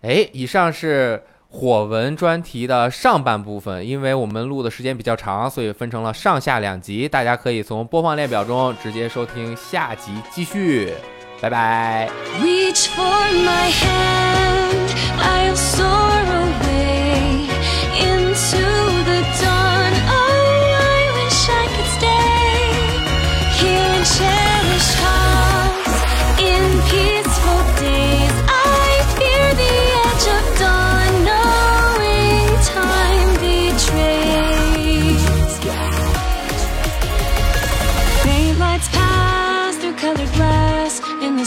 [0.00, 10.92] 哎，以上是火文专题的上半部分，因为我们录的时间比较长，所以分成了上下两集，大家可以从播放列表中直接收听下集继续。
[11.40, 12.10] 拜拜。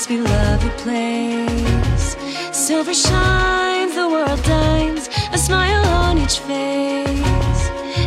[0.07, 2.15] Beloved place.
[2.51, 7.61] Silver shines, the world dines, a smile on each face.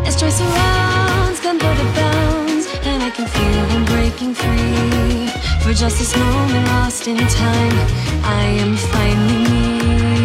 [0.07, 5.29] As joy surrounds, gunpowder bounds, and I can feel them breaking free.
[5.63, 7.77] For just this moment lost in time,
[8.23, 10.24] I am finally me.